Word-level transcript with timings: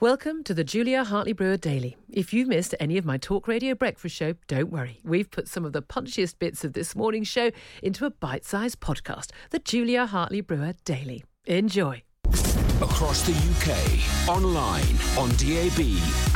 Welcome 0.00 0.44
to 0.44 0.54
the 0.54 0.62
Julia 0.62 1.02
Hartley 1.02 1.32
Brewer 1.32 1.56
Daily. 1.56 1.96
If 2.08 2.32
you've 2.32 2.46
missed 2.46 2.72
any 2.78 2.98
of 2.98 3.04
my 3.04 3.16
talk 3.16 3.48
radio 3.48 3.74
breakfast 3.74 4.14
show, 4.14 4.34
don't 4.46 4.70
worry. 4.70 5.00
We've 5.02 5.28
put 5.28 5.48
some 5.48 5.64
of 5.64 5.72
the 5.72 5.82
punchiest 5.82 6.38
bits 6.38 6.62
of 6.62 6.72
this 6.72 6.94
morning's 6.94 7.26
show 7.26 7.50
into 7.82 8.06
a 8.06 8.10
bite 8.10 8.44
sized 8.44 8.78
podcast, 8.78 9.32
the 9.50 9.58
Julia 9.58 10.06
Hartley 10.06 10.40
Brewer 10.40 10.74
Daily. 10.84 11.24
Enjoy. 11.46 12.04
Across 12.80 13.22
the 13.22 13.32
UK, 13.32 14.28
online, 14.28 14.84
on 15.18 15.30
DAB, 15.30 15.80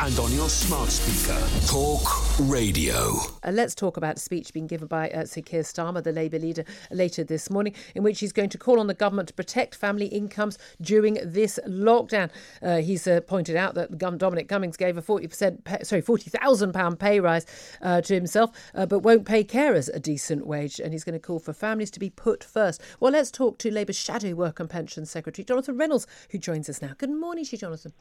and 0.00 0.18
on 0.18 0.32
your 0.32 0.48
smart 0.48 0.88
speaker. 0.88 1.40
Talk 1.68 2.02
Radio. 2.40 3.20
Uh, 3.44 3.52
let's 3.52 3.76
talk 3.76 3.96
about 3.96 4.16
a 4.16 4.18
speech 4.18 4.52
being 4.52 4.66
given 4.66 4.88
by 4.88 5.08
uh, 5.10 5.24
Sir 5.24 5.40
Keir 5.40 5.62
Starmer, 5.62 6.02
the 6.02 6.10
Labour 6.10 6.40
leader, 6.40 6.64
later 6.90 7.22
this 7.22 7.48
morning, 7.48 7.74
in 7.94 8.02
which 8.02 8.18
he's 8.18 8.32
going 8.32 8.48
to 8.48 8.58
call 8.58 8.80
on 8.80 8.88
the 8.88 8.94
government 8.94 9.28
to 9.28 9.34
protect 9.34 9.76
family 9.76 10.06
incomes 10.06 10.58
during 10.80 11.18
this 11.22 11.60
lockdown. 11.68 12.28
Uh, 12.60 12.78
he's 12.78 13.06
uh, 13.06 13.20
pointed 13.20 13.54
out 13.54 13.76
that 13.76 13.96
Dominic 13.96 14.48
Cummings 14.48 14.76
gave 14.76 14.96
a 14.96 15.02
40%, 15.02 15.62
pay, 15.62 15.84
sorry, 15.84 16.02
£40,000 16.02 16.98
pay 16.98 17.20
rise 17.20 17.46
uh, 17.82 18.00
to 18.00 18.14
himself, 18.14 18.50
uh, 18.74 18.84
but 18.84 19.00
won't 19.00 19.26
pay 19.26 19.44
carers 19.44 19.88
a 19.94 20.00
decent 20.00 20.44
wage. 20.44 20.80
And 20.80 20.92
he's 20.92 21.04
going 21.04 21.12
to 21.12 21.24
call 21.24 21.38
for 21.38 21.52
families 21.52 21.92
to 21.92 22.00
be 22.00 22.10
put 22.10 22.42
first. 22.42 22.80
Well, 22.98 23.12
let's 23.12 23.30
talk 23.30 23.58
to 23.58 23.70
Labour's 23.70 23.96
Shadow 23.96 24.34
Work 24.34 24.58
and 24.58 24.68
Pension 24.68 25.06
Secretary, 25.06 25.44
Jonathan 25.44 25.78
Reynolds, 25.78 26.08
who 26.32 26.38
joins 26.38 26.68
us 26.68 26.82
now. 26.82 26.94
Good 26.98 27.10
morning 27.10 27.44
to 27.44 27.52
you, 27.52 27.58
Jonathan. 27.58 27.92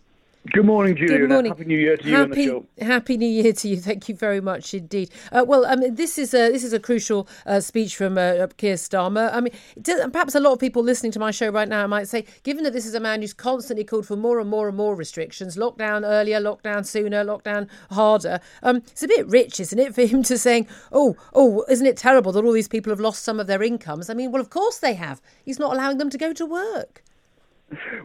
Good 0.49 0.65
morning, 0.65 0.95
Julia. 0.95 1.19
Good 1.19 1.29
morning. 1.29 1.51
Happy 1.51 1.65
New 1.65 1.77
Year 1.77 1.97
to 1.97 2.03
you 2.03 2.15
happy, 2.15 2.23
on 2.23 2.31
the 2.31 2.45
show. 2.45 2.65
Happy 2.83 3.15
New 3.15 3.27
Year 3.27 3.53
to 3.53 3.67
you. 3.67 3.77
Thank 3.77 4.09
you 4.09 4.15
very 4.15 4.41
much 4.41 4.73
indeed. 4.73 5.11
Uh, 5.31 5.45
well, 5.47 5.67
mean, 5.75 5.93
this 5.93 6.17
is 6.17 6.33
a 6.33 6.51
this 6.51 6.63
is 6.63 6.73
a 6.73 6.79
crucial 6.79 7.27
uh, 7.45 7.59
speech 7.59 7.95
from 7.95 8.17
uh, 8.17 8.47
Keir 8.57 8.73
Starmer. 8.73 9.31
I 9.31 9.39
mean, 9.39 9.53
does, 9.79 10.01
perhaps 10.09 10.33
a 10.33 10.39
lot 10.39 10.53
of 10.53 10.59
people 10.59 10.81
listening 10.81 11.11
to 11.11 11.19
my 11.19 11.29
show 11.29 11.49
right 11.49 11.69
now 11.69 11.85
might 11.85 12.07
say, 12.07 12.25
given 12.41 12.63
that 12.63 12.73
this 12.73 12.87
is 12.87 12.95
a 12.95 12.99
man 12.99 13.21
who's 13.21 13.35
constantly 13.35 13.83
called 13.83 14.07
for 14.07 14.15
more 14.15 14.39
and 14.39 14.49
more 14.49 14.67
and 14.67 14.75
more 14.75 14.95
restrictions, 14.95 15.57
lockdown 15.57 16.01
earlier, 16.03 16.41
lockdown 16.41 16.87
sooner, 16.87 17.23
lockdown 17.23 17.69
harder. 17.91 18.39
Um, 18.63 18.77
it's 18.77 19.03
a 19.03 19.07
bit 19.07 19.27
rich, 19.27 19.59
isn't 19.59 19.77
it, 19.77 19.93
for 19.95 20.05
him 20.05 20.23
to 20.23 20.39
saying, 20.39 20.65
"Oh, 20.91 21.15
oh, 21.33 21.65
isn't 21.69 21.85
it 21.85 21.97
terrible 21.97 22.31
that 22.31 22.43
all 22.43 22.53
these 22.53 22.67
people 22.67 22.91
have 22.91 22.99
lost 22.99 23.21
some 23.21 23.39
of 23.39 23.45
their 23.45 23.61
incomes?" 23.61 24.09
I 24.09 24.15
mean, 24.15 24.31
well, 24.31 24.41
of 24.41 24.49
course 24.49 24.79
they 24.79 24.95
have. 24.95 25.21
He's 25.45 25.59
not 25.59 25.75
allowing 25.75 25.99
them 25.99 26.09
to 26.09 26.17
go 26.17 26.33
to 26.33 26.47
work. 26.47 27.03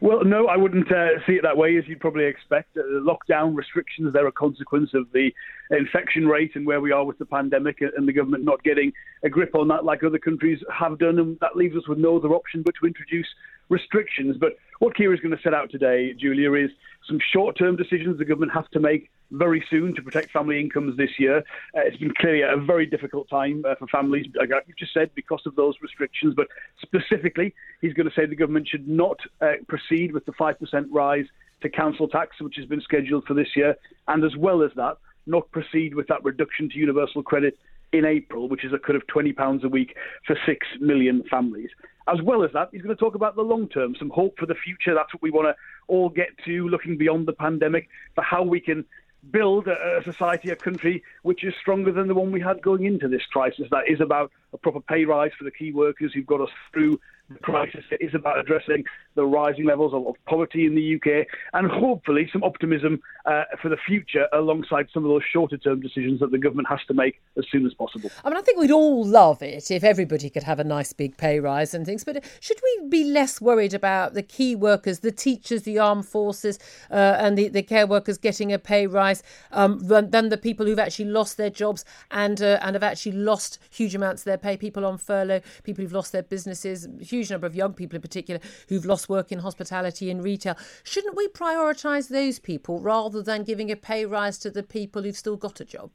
Well, 0.01 0.25
no, 0.25 0.47
I 0.47 0.57
wouldn't 0.57 0.91
uh, 0.93 1.19
see 1.27 1.35
it 1.35 1.43
that 1.43 1.57
way, 1.57 1.77
as 1.77 1.85
you'd 1.87 2.01
probably 2.01 2.25
expect. 2.25 2.77
Uh, 2.77 2.83
the 2.83 3.01
lockdown 3.01 3.57
restrictions, 3.57 4.13
they're 4.13 4.27
a 4.27 4.33
consequence 4.33 4.91
of 4.95 5.11
the 5.13 5.31
infection 5.71 6.27
rate 6.27 6.53
and 6.55 6.67
where 6.67 6.81
we 6.81 6.93
are 6.93 7.05
with 7.05 7.19
the 7.19 7.25
pandemic 7.25 7.81
and 7.81 8.07
the 8.07 8.13
government 8.13 8.45
not 8.45 8.63
getting 8.63 8.93
a 9.25 9.29
grip 9.29 9.55
on 9.55 9.69
that 9.69 9.85
like 9.85 10.05
other 10.05 10.19
countries 10.19 10.61
have 10.73 10.99
done. 10.99 11.19
And 11.19 11.39
that 11.41 11.57
leaves 11.57 11.77
us 11.77 11.89
with 11.89 11.99
no 11.99 12.17
other 12.17 12.29
option 12.29 12.63
but 12.63 12.75
to 12.81 12.87
introduce 12.87 13.27
restrictions. 13.69 14.37
But 14.39 14.53
what 14.79 14.97
Keir 14.97 15.13
is 15.13 15.21
going 15.21 15.37
to 15.37 15.43
set 15.43 15.55
out 15.55 15.71
today, 15.71 16.15
Julia, 16.19 16.53
is 16.55 16.71
some 17.09 17.19
short 17.33 17.59
term 17.59 17.77
decisions 17.77 18.19
the 18.19 18.25
government 18.25 18.53
has 18.53 18.65
to 18.73 18.81
make 18.81 19.11
very 19.31 19.65
soon 19.69 19.95
to 19.95 20.03
protect 20.03 20.31
family 20.31 20.61
incomes 20.61 20.97
this 20.97 21.19
year. 21.19 21.39
Uh, 21.75 21.81
it's 21.81 21.97
been 21.97 22.15
clearly 22.15 22.43
a 22.43 22.57
very 22.57 22.87
difficult 22.87 23.29
time 23.29 23.65
uh, 23.67 23.75
for 23.75 23.87
families, 23.89 24.27
like 24.35 24.51
you've 24.67 24.77
just 24.77 24.95
said, 24.95 25.11
because 25.15 25.43
of 25.47 25.57
those 25.57 25.75
restrictions. 25.83 26.35
But 26.37 26.49
specifically, 26.81 27.55
he's 27.81 27.93
going 27.93 28.09
to 28.09 28.15
say 28.15 28.27
the 28.27 28.37
government 28.37 28.69
should 28.69 28.89
not 28.89 29.19
uh, 29.41 29.53
proceed 29.69 30.13
with 30.13 30.25
the 30.27 30.33
5% 30.33 30.87
rise 30.91 31.27
to 31.63 31.69
council 31.69 32.09
tax, 32.09 32.41
which 32.41 32.57
has 32.57 32.67
been 32.67 32.81
scheduled 32.81 33.25
for 33.27 33.35
this 33.35 33.49
year. 33.57 33.77
And 34.09 34.25
as 34.25 34.37
well 34.37 34.63
as 34.63 34.71
that, 34.77 34.99
not 35.27 35.51
proceed 35.51 35.95
with 35.95 36.07
that 36.09 36.23
reduction 36.25 36.69
to 36.71 36.79
universal 36.79 37.23
credit 37.23 37.59
in 37.93 38.05
April, 38.05 38.49
which 38.49 38.65
is 38.65 38.73
a 38.73 38.79
cut 38.79 38.97
of 38.97 39.03
£20 39.07 39.63
a 39.63 39.69
week 39.69 39.97
for 40.27 40.37
6 40.47 40.67
million 40.81 41.23
families. 41.31 41.71
As 42.09 42.23
well 42.23 42.45
as 42.45 42.53
that, 42.53 42.69
he's 42.73 42.83
going 42.83 42.95
to 42.95 43.01
talk 43.01 43.15
about 43.15 43.35
the 43.35 43.43
long 43.43 43.69
term, 43.69 43.95
some 43.99 44.11
hope 44.11 44.39
for 44.39 44.47
the 44.47 44.55
future. 44.55 44.95
That's 44.95 45.13
what 45.13 45.23
we 45.23 45.31
want 45.31 45.49
to 45.49 45.57
all 45.89 46.09
get 46.09 46.29
to, 46.45 46.69
looking 46.69 46.97
beyond 46.97 47.27
the 47.27 47.33
pandemic, 47.33 47.89
for 48.15 48.23
how 48.23 48.43
we 48.43 48.61
can 48.61 48.85
build 49.31 49.67
a, 49.69 50.03
society, 50.05 50.51
a 50.51 50.57
country 50.57 51.03
which 51.23 51.45
is 51.45 51.55
stronger 51.61 51.93
than 51.93 52.09
the 52.09 52.15
one 52.15 52.33
we 52.33 52.41
had 52.41 52.63
going 52.63 52.85
into 52.85 53.09
this 53.09 53.25
crisis. 53.27 53.67
That 53.71 53.89
is 53.89 54.01
about 54.01 54.31
a 54.53 54.59
proper 54.59 54.81
pay 54.81 55.05
rise 55.05 55.33
for 55.37 55.45
the 55.45 55.51
key 55.51 55.73
workers 55.73 56.13
who've 56.13 56.27
got 56.27 56.41
us 56.41 56.51
through 56.73 57.01
the 57.29 57.39
crisis. 57.41 57.85
It 57.91 58.01
is 58.01 58.15
about 58.15 58.39
addressing 58.39 58.85
the 59.15 59.25
rising 59.25 59.65
levels 59.65 59.93
of, 59.95 60.15
poverty 60.27 60.67
in 60.67 60.75
the 60.75 60.97
UK 60.97 61.27
and 61.53 61.71
hopefully 61.71 62.29
some 62.33 62.43
optimism 62.43 63.01
uh, 63.27 63.45
for 63.63 63.69
the 63.69 63.77
future 63.87 64.27
alongside 64.33 64.89
some 64.93 65.05
of 65.05 65.09
those 65.09 65.23
shorter 65.33 65.57
term 65.57 65.81
decisions 65.81 66.21
that 66.21 66.31
the 66.31 66.39
government 66.39 66.69
has 66.69 66.81
to 66.89 66.95
make 66.95 67.21
as 67.37 67.45
soon 67.51 67.65
as 67.65 67.75
possible. 67.75 68.11
I 68.25 68.29
mean, 68.29 68.37
I 68.37 68.43
think 68.43 68.59
we'd 68.59 68.71
all 68.71 69.05
love 69.05 69.43
it 69.43 69.71
if 69.71 69.85
everybody 69.85 70.31
could 70.31 70.43
have 70.43 70.59
a 70.59 70.65
nice 70.65 70.93
big 70.93 71.17
pay 71.17 71.39
rise 71.39 71.75
and 71.75 71.87
things, 71.87 72.05
but 72.05 72.25
should 72.41 72.59
we 72.63 72.89
be 72.89 73.05
less 73.05 73.41
worried 73.41 73.75
about 73.75 74.15
the 74.15 74.23
key 74.23 74.55
workers, 74.55 75.01
the 75.01 75.13
teachers, 75.13 75.63
the 75.63 75.79
armed 75.79 76.07
forces, 76.07 76.59
uh, 76.91 77.17
and 77.19 77.39
the, 77.39 77.49
the 77.49 77.63
care 77.63 77.87
workers 77.87 78.19
getting 78.19 78.53
a 78.53 78.59
pay 78.59 78.87
rise 78.87 79.23
um, 79.53 79.79
than 79.81 80.29
the 80.29 80.39
people 80.39 80.67
who've 80.67 80.79
actually 80.79 81.07
lost 81.07 81.37
their 81.37 81.51
jobs 81.51 81.85
and, 82.11 82.43
uh, 82.43 82.59
and 82.63 82.75
have 82.75 82.83
actually 82.83 83.13
lost 83.13 83.59
huge 83.71 83.95
amounts 83.95 84.23
of 84.23 84.27
their 84.27 84.39
pay? 84.39 84.57
People 84.57 84.85
on 84.85 84.99
furlough, 84.99 85.41
people 85.63 85.83
who've 85.83 85.93
lost 85.93 86.13
their 86.13 86.23
businesses, 86.23 86.89
huge 87.01 87.16
number 87.31 87.47
of 87.47 87.55
young 87.55 87.73
people 87.73 87.97
in 87.97 88.03
particular 88.03 88.41
who've 88.69 88.85
lost 88.85 89.09
work 89.09 89.33
in 89.33 89.41
hospitality 89.41 90.11
and 90.11 90.23
retail. 90.23 90.57
Shouldn't 90.85 91.17
we 91.17 91.29
prioritise 91.29 92.09
those 92.09 92.39
people 92.39 92.81
rather 92.81 93.23
than 93.23 93.45
giving 93.45 93.71
a 93.71 93.77
pay 93.77 94.05
rise 94.05 94.39
to 94.39 94.51
the 94.51 94.63
people 94.63 95.03
who've 95.03 95.17
still 95.17 95.37
got 95.37 95.61
a 95.61 95.65
job? 95.65 95.91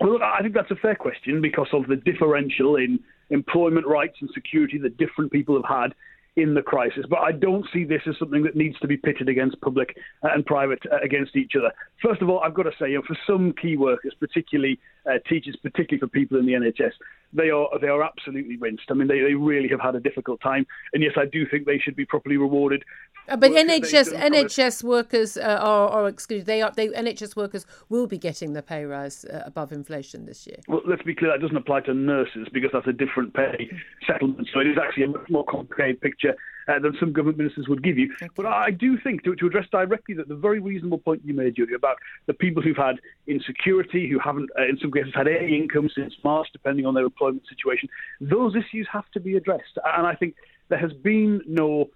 Well, 0.00 0.22
I 0.22 0.42
think 0.42 0.54
that's 0.54 0.70
a 0.70 0.76
fair 0.76 0.94
question 0.94 1.40
because 1.40 1.68
of 1.72 1.86
the 1.86 1.96
differential 1.96 2.76
in 2.76 3.00
employment 3.30 3.86
rights 3.86 4.16
and 4.20 4.30
security 4.34 4.78
that 4.78 4.96
different 4.96 5.32
people 5.32 5.60
have 5.60 5.82
had 5.82 5.94
in 6.36 6.52
the 6.52 6.62
crisis. 6.62 7.04
But 7.08 7.20
I 7.20 7.32
don't 7.32 7.66
see 7.72 7.84
this 7.84 8.02
as 8.06 8.14
something 8.18 8.42
that 8.42 8.54
needs 8.54 8.78
to 8.80 8.86
be 8.86 8.96
pitted 8.98 9.28
against 9.28 9.60
public 9.62 9.96
and 10.22 10.44
private 10.44 10.80
uh, 10.92 10.98
against 11.02 11.34
each 11.34 11.52
other. 11.58 11.72
First 12.02 12.20
of 12.20 12.28
all, 12.28 12.40
I've 12.40 12.54
got 12.54 12.64
to 12.64 12.72
say, 12.78 12.90
you 12.90 12.96
know, 12.96 13.02
for 13.06 13.16
some 13.26 13.54
key 13.60 13.76
workers, 13.76 14.14
particularly 14.20 14.78
uh, 15.06 15.14
teachers, 15.28 15.56
particularly 15.62 16.00
for 16.00 16.08
people 16.08 16.38
in 16.38 16.44
the 16.46 16.52
NHS, 16.52 16.92
they 17.32 17.50
are 17.50 17.68
they 17.80 17.88
are 17.88 18.02
absolutely 18.02 18.56
rinsed. 18.56 18.84
I 18.90 18.94
mean, 18.94 19.08
they, 19.08 19.20
they 19.20 19.34
really 19.34 19.68
have 19.68 19.80
had 19.80 19.94
a 19.94 20.00
difficult 20.00 20.40
time, 20.40 20.66
and 20.92 21.02
yes, 21.02 21.12
I 21.16 21.24
do 21.24 21.46
think 21.48 21.66
they 21.66 21.78
should 21.78 21.96
be 21.96 22.04
properly 22.04 22.36
rewarded. 22.36 22.84
Uh, 23.28 23.36
but 23.36 23.50
NHS 23.50 24.12
NHS 24.12 24.84
workers 24.84 25.36
uh, 25.36 25.58
are, 25.60 25.88
are 25.88 26.08
excluded. 26.08 26.46
They 26.46 26.62
are 26.62 26.70
they 26.70 26.88
NHS 26.88 27.34
workers 27.34 27.66
will 27.88 28.06
be 28.06 28.18
getting 28.18 28.52
the 28.52 28.62
pay 28.62 28.84
rise 28.84 29.24
uh, 29.24 29.42
above 29.44 29.72
inflation 29.72 30.26
this 30.26 30.46
year. 30.46 30.58
Well, 30.68 30.82
let's 30.86 31.02
be 31.02 31.14
clear. 31.14 31.32
That 31.32 31.40
doesn't 31.40 31.56
apply 31.56 31.80
to 31.82 31.94
nurses 31.94 32.48
because 32.52 32.70
that's 32.72 32.86
a 32.86 32.92
different 32.92 33.34
pay 33.34 33.70
settlement. 34.06 34.48
So 34.52 34.60
it 34.60 34.66
is 34.66 34.76
actually 34.80 35.04
a 35.04 35.08
much 35.08 35.28
more 35.28 35.44
complicated 35.44 36.00
picture 36.00 36.25
uh, 36.30 36.78
than 36.80 36.96
some 36.98 37.12
government 37.12 37.38
ministers 37.38 37.68
would 37.68 37.82
give 37.82 37.98
you. 37.98 38.12
Okay. 38.14 38.28
But 38.34 38.46
I 38.46 38.70
do 38.70 38.98
think 38.98 39.24
to, 39.24 39.34
to 39.36 39.46
address 39.46 39.66
directly 39.70 40.14
that 40.14 40.28
the 40.28 40.34
very 40.34 40.58
reasonable 40.58 40.98
point 40.98 41.22
you 41.24 41.34
made, 41.34 41.56
Julia, 41.56 41.76
about 41.76 41.96
the 42.26 42.34
people 42.34 42.62
who've 42.62 42.76
had 42.76 42.96
insecurity, 43.26 44.08
who 44.08 44.18
haven't 44.18 44.50
uh, 44.58 44.64
in 44.64 44.78
some 44.80 44.92
cases 44.92 45.12
had 45.14 45.28
any 45.28 45.56
income 45.56 45.88
since 45.94 46.14
March, 46.24 46.48
depending 46.52 46.86
on 46.86 46.94
their 46.94 47.04
employment 47.04 47.42
situation, 47.48 47.88
those 48.20 48.54
issues 48.56 48.88
have 48.92 49.08
to 49.12 49.20
be 49.20 49.36
addressed. 49.36 49.78
And 49.96 50.06
I 50.06 50.14
think 50.14 50.34
there 50.68 50.78
has 50.78 50.92
been 50.92 51.40
no 51.46 51.90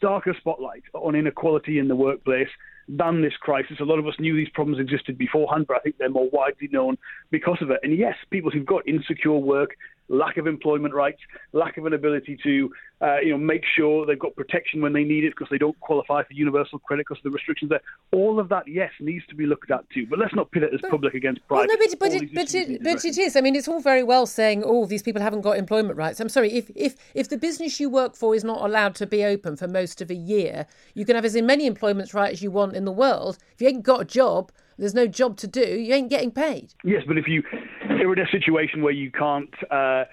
starker 0.00 0.36
spotlight 0.36 0.82
on 0.94 1.14
inequality 1.14 1.78
in 1.78 1.88
the 1.88 1.96
workplace 1.96 2.48
than 2.88 3.22
this 3.22 3.36
crisis. 3.36 3.78
A 3.80 3.84
lot 3.84 3.98
of 3.98 4.06
us 4.06 4.14
knew 4.18 4.36
these 4.36 4.48
problems 4.50 4.80
existed 4.80 5.16
beforehand, 5.16 5.66
but 5.66 5.76
I 5.78 5.80
think 5.80 5.98
they're 5.98 6.10
more 6.10 6.28
widely 6.30 6.68
known 6.70 6.98
because 7.30 7.58
of 7.60 7.70
it. 7.70 7.80
And 7.82 7.96
yes, 7.96 8.14
people 8.30 8.50
who've 8.50 8.66
got 8.66 8.86
insecure 8.86 9.32
work 9.32 9.76
lack 10.08 10.36
of 10.36 10.46
employment 10.46 10.94
rights, 10.94 11.20
lack 11.52 11.76
of 11.76 11.86
an 11.86 11.92
ability 11.92 12.38
to 12.42 12.70
uh, 13.00 13.18
you 13.18 13.30
know 13.30 13.38
make 13.38 13.62
sure 13.76 14.06
they've 14.06 14.18
got 14.18 14.34
protection 14.36 14.80
when 14.80 14.92
they 14.92 15.04
need 15.04 15.24
it 15.24 15.30
because 15.30 15.48
they 15.50 15.58
don't 15.58 15.78
qualify 15.80 16.22
for 16.22 16.32
universal 16.32 16.78
credit 16.78 17.06
because 17.08 17.18
of 17.18 17.24
the 17.24 17.30
restrictions 17.30 17.68
there. 17.68 17.80
All 18.12 18.38
of 18.38 18.48
that, 18.48 18.66
yes, 18.68 18.90
needs 19.00 19.26
to 19.26 19.34
be 19.34 19.46
looked 19.46 19.70
at 19.70 19.88
too. 19.90 20.06
But 20.08 20.18
let's 20.18 20.34
not 20.34 20.50
pit 20.50 20.62
it 20.62 20.72
as 20.72 20.80
public 20.90 21.14
against 21.14 21.46
private. 21.46 21.68
Well, 21.68 21.78
no, 21.78 21.86
but, 21.86 21.98
but, 21.98 22.14
it, 22.14 22.34
but, 22.34 22.54
it, 22.54 22.82
but 22.82 23.04
it 23.04 23.18
is. 23.18 23.36
I 23.36 23.40
mean, 23.40 23.56
it's 23.56 23.68
all 23.68 23.80
very 23.80 24.02
well 24.02 24.26
saying, 24.26 24.62
"Oh, 24.64 24.86
these 24.86 25.02
people 25.02 25.22
haven't 25.22 25.42
got 25.42 25.56
employment 25.58 25.96
rights." 25.96 26.20
I'm 26.20 26.28
sorry. 26.28 26.52
If 26.52 26.70
if 26.74 26.94
if 27.14 27.28
the 27.28 27.38
business 27.38 27.80
you 27.80 27.90
work 27.90 28.16
for 28.16 28.34
is 28.34 28.44
not 28.44 28.64
allowed 28.64 28.94
to 28.96 29.06
be 29.06 29.24
open 29.24 29.56
for 29.56 29.68
most 29.68 30.00
of 30.00 30.10
a 30.10 30.14
year, 30.14 30.66
you 30.94 31.04
can 31.04 31.16
have 31.16 31.24
as 31.24 31.34
many 31.36 31.66
employment 31.66 32.12
rights 32.14 32.34
as 32.34 32.42
you 32.42 32.50
want 32.50 32.74
in 32.74 32.84
the 32.84 32.92
world. 32.92 33.38
If 33.54 33.60
you 33.60 33.68
ain't 33.68 33.82
got 33.82 34.02
a 34.02 34.04
job, 34.04 34.50
there's 34.78 34.94
no 34.94 35.06
job 35.06 35.36
to 35.38 35.46
do, 35.46 35.78
you 35.78 35.94
ain't 35.94 36.10
getting 36.10 36.30
paid. 36.30 36.74
Yes, 36.84 37.02
but 37.06 37.18
if 37.18 37.26
you 37.28 37.42
are 37.88 38.12
in 38.12 38.18
a 38.18 38.30
situation 38.30 38.82
where 38.82 38.92
you 38.92 39.10
can't 39.10 39.54
uh, 39.70 40.04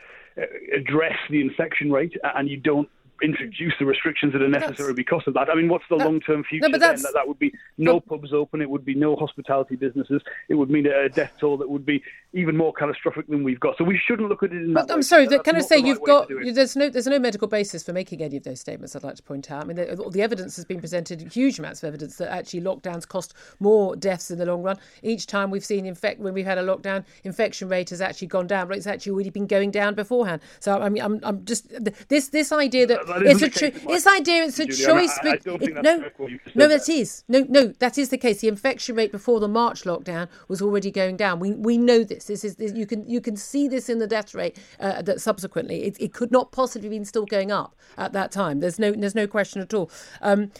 address 0.75 1.17
the 1.29 1.41
infection 1.41 1.91
rate 1.91 2.13
and 2.35 2.49
you 2.49 2.57
don't 2.57 2.89
introduce 3.21 3.73
the 3.79 3.85
restrictions 3.85 4.33
that 4.33 4.41
are 4.41 4.47
necessary 4.47 4.93
because 4.93 5.23
of 5.27 5.33
that. 5.33 5.49
I 5.49 5.55
mean, 5.55 5.69
what's 5.69 5.85
the 5.89 5.95
long 5.95 6.19
term 6.19 6.43
future 6.43 6.69
no, 6.69 6.77
then? 6.77 6.95
That, 7.01 7.13
that 7.13 7.27
would 7.27 7.39
be 7.39 7.53
no 7.77 7.99
but, 7.99 8.07
pubs 8.07 8.33
open, 8.33 8.61
it 8.61 8.69
would 8.69 8.85
be 8.85 8.95
no 8.95 9.15
hospitality 9.15 9.75
businesses, 9.75 10.21
it 10.49 10.55
would 10.55 10.69
mean 10.69 10.85
a 10.87 11.09
death 11.09 11.33
toll 11.39 11.57
that 11.57 11.69
would 11.69 11.85
be 11.85 12.03
even 12.33 12.55
more 12.55 12.73
catastrophic 12.73 13.27
than 13.27 13.43
we've 13.43 13.59
got. 13.59 13.77
So 13.77 13.83
we 13.83 13.97
shouldn't 13.97 14.29
look 14.29 14.43
at 14.43 14.51
it 14.51 14.57
in 14.57 14.73
that 14.73 14.89
I'm 14.89 14.97
way. 14.97 15.01
sorry, 15.01 15.27
that, 15.27 15.43
can 15.43 15.55
I 15.55 15.61
say 15.61 15.77
you've 15.77 16.03
got 16.03 16.29
there's 16.29 16.75
no 16.75 16.89
there's 16.89 17.07
no 17.07 17.19
medical 17.19 17.47
basis 17.47 17.83
for 17.83 17.93
making 17.93 18.21
any 18.21 18.37
of 18.37 18.43
those 18.43 18.59
statements. 18.59 18.95
I'd 18.95 19.03
like 19.03 19.15
to 19.15 19.23
point 19.23 19.51
out. 19.51 19.63
I 19.63 19.65
mean, 19.65 19.77
the, 19.77 20.09
the 20.11 20.21
evidence 20.21 20.55
has 20.55 20.65
been 20.65 20.79
presented, 20.79 21.21
huge 21.33 21.59
amounts 21.59 21.83
of 21.83 21.87
evidence 21.87 22.17
that 22.17 22.31
actually 22.31 22.61
lockdowns 22.61 23.07
cost 23.07 23.33
more 23.59 23.95
deaths 23.95 24.31
in 24.31 24.37
the 24.37 24.45
long 24.45 24.63
run. 24.63 24.77
Each 25.03 25.27
time 25.27 25.51
we've 25.51 25.65
seen 25.65 25.85
infect 25.85 26.19
when 26.19 26.33
we've 26.33 26.45
had 26.45 26.57
a 26.57 26.63
lockdown, 26.63 27.05
infection 27.23 27.69
rate 27.69 27.89
has 27.89 28.01
actually 28.01 28.27
gone 28.27 28.47
down, 28.47 28.67
but 28.67 28.77
it's 28.77 28.87
actually 28.87 29.11
already 29.11 29.29
been 29.29 29.47
going 29.47 29.71
down 29.71 29.95
beforehand. 29.95 30.41
So 30.59 30.79
I 30.81 30.89
mean, 30.89 31.03
I'm, 31.03 31.19
I'm 31.23 31.45
just 31.45 31.67
this 32.09 32.29
this 32.29 32.51
idea 32.51 32.87
that 32.87 33.07
it's 33.17 33.41
a 33.41 33.49
true 33.49 33.71
it's 33.89 34.07
idea 34.07 34.43
it's 34.43 34.59
a 34.59 34.65
choice. 34.65 35.17
I, 35.23 35.29
I 35.29 35.35
don't 35.37 35.61
it, 35.61 35.65
think 35.65 35.81
no, 35.81 35.97
no, 35.97 36.67
that. 36.67 36.69
that 36.69 36.89
is 36.89 37.23
no, 37.27 37.45
no, 37.49 37.67
that 37.79 37.97
is 37.97 38.09
the 38.09 38.17
case. 38.17 38.41
The 38.41 38.47
infection 38.47 38.95
rate 38.95 39.11
before 39.11 39.39
the 39.39 39.47
March 39.47 39.83
lockdown 39.83 40.27
was 40.47 40.61
already 40.61 40.91
going 40.91 41.17
down. 41.17 41.39
We 41.39 41.53
we 41.53 41.77
know 41.77 42.03
this. 42.03 42.25
This 42.25 42.43
is 42.43 42.55
this, 42.55 42.73
you 42.73 42.85
can 42.85 43.07
you 43.07 43.21
can 43.21 43.35
see 43.35 43.67
this 43.67 43.89
in 43.89 43.99
the 43.99 44.07
death 44.07 44.33
rate 44.33 44.57
uh, 44.79 45.01
that 45.01 45.21
subsequently 45.21 45.83
it, 45.83 45.97
it 45.99 46.13
could 46.13 46.31
not 46.31 46.51
possibly 46.51 46.89
been 46.89 47.05
still 47.05 47.25
going 47.25 47.51
up 47.51 47.75
at 47.97 48.13
that 48.13 48.31
time. 48.31 48.59
There's 48.59 48.79
no 48.79 48.91
there's 48.91 49.15
no 49.15 49.27
question 49.27 49.61
at 49.61 49.73
all. 49.73 49.91
Um, 50.21 50.51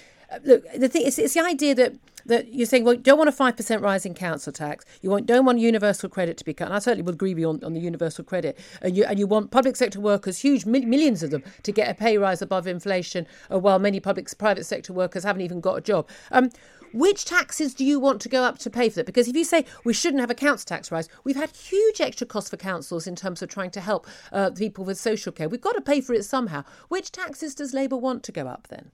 look, 0.44 0.64
the 0.74 0.90
thing 0.90 1.04
is, 1.04 1.20
it's 1.20 1.34
the 1.34 1.42
idea 1.42 1.76
that 1.76 1.94
that 2.26 2.54
you're 2.54 2.68
saying, 2.68 2.84
well, 2.84 2.94
you 2.94 3.02
don't 3.02 3.18
want 3.18 3.30
a 3.30 3.32
five 3.32 3.58
percent 3.58 3.82
rise 3.82 4.06
in 4.06 4.14
council 4.14 4.54
tax. 4.54 4.86
You 5.02 5.10
want 5.10 5.26
don't 5.26 5.46
want 5.46 5.60
universal 5.60 6.10
credit 6.10 6.38
to 6.38 6.46
be 6.46 6.54
cut. 6.54 6.66
And 6.66 6.76
I 6.76 6.80
certainly 6.80 7.04
would 7.04 7.16
agree 7.16 7.34
with 7.34 7.42
you 7.42 7.50
on, 7.50 7.64
on 7.64 7.74
the 7.74 7.80
universal 7.80 8.24
credit. 8.24 8.60
And 8.82 8.96
you 8.96 9.04
and 9.06 9.18
you 9.18 9.28
want 9.28 9.52
public 9.52 9.76
sector 9.76 10.00
workers, 10.00 10.40
huge 10.40 10.66
millions 10.66 11.24
of 11.24 11.32
them, 11.32 11.44
to 11.64 11.72
get 11.72 11.90
a 11.90 11.94
pay 11.94 12.18
rise 12.18 12.42
above 12.42 12.68
inflation, 12.68 13.28
uh, 13.52 13.60
while 13.60 13.80
many 13.80 14.00
public 14.00 14.28
private 14.38 14.66
sector 14.66 14.94
workers 14.94 15.24
haven't 15.24 15.42
even 15.42 15.62
got 15.62 15.78
a 15.78 15.82
job. 15.82 16.08
Um, 16.32 16.50
which 16.94 17.24
taxes 17.24 17.74
do 17.74 17.86
you 17.86 18.02
want 18.02 18.20
to 18.22 18.30
go 18.30 18.44
up 18.44 18.58
to 18.60 18.70
pay 18.70 18.90
for 18.90 18.96
that? 18.96 19.06
Because 19.06 19.30
if 19.30 19.36
you 19.36 19.46
say 19.46 19.66
we 19.86 19.94
shouldn't 19.94 20.20
have 20.20 20.30
a 20.30 20.36
council 20.36 20.66
tax 20.66 20.92
rise, 20.92 21.08
we've 21.24 21.38
had 21.38 21.50
huge 21.56 22.02
extra 22.02 22.28
costs 22.28 22.50
for 22.50 22.58
councils 22.58 23.08
in 23.08 23.16
terms 23.16 23.42
of 23.42 23.48
trying 23.50 23.72
to 23.72 23.82
help 23.82 24.06
uh, 24.34 24.52
people 24.52 24.84
with 24.84 25.00
social 25.00 25.32
care. 25.32 25.48
We've 25.48 25.62
got 25.62 25.76
to 25.76 25.82
pay 25.82 26.02
for 26.02 26.14
it 26.14 26.26
somehow. 26.26 26.66
Which 26.90 27.12
taxes 27.12 27.56
does 27.56 27.74
Labour 27.74 27.96
want 27.96 28.24
to 28.24 28.34
go 28.34 28.48
up 28.48 28.68
then? 28.68 28.92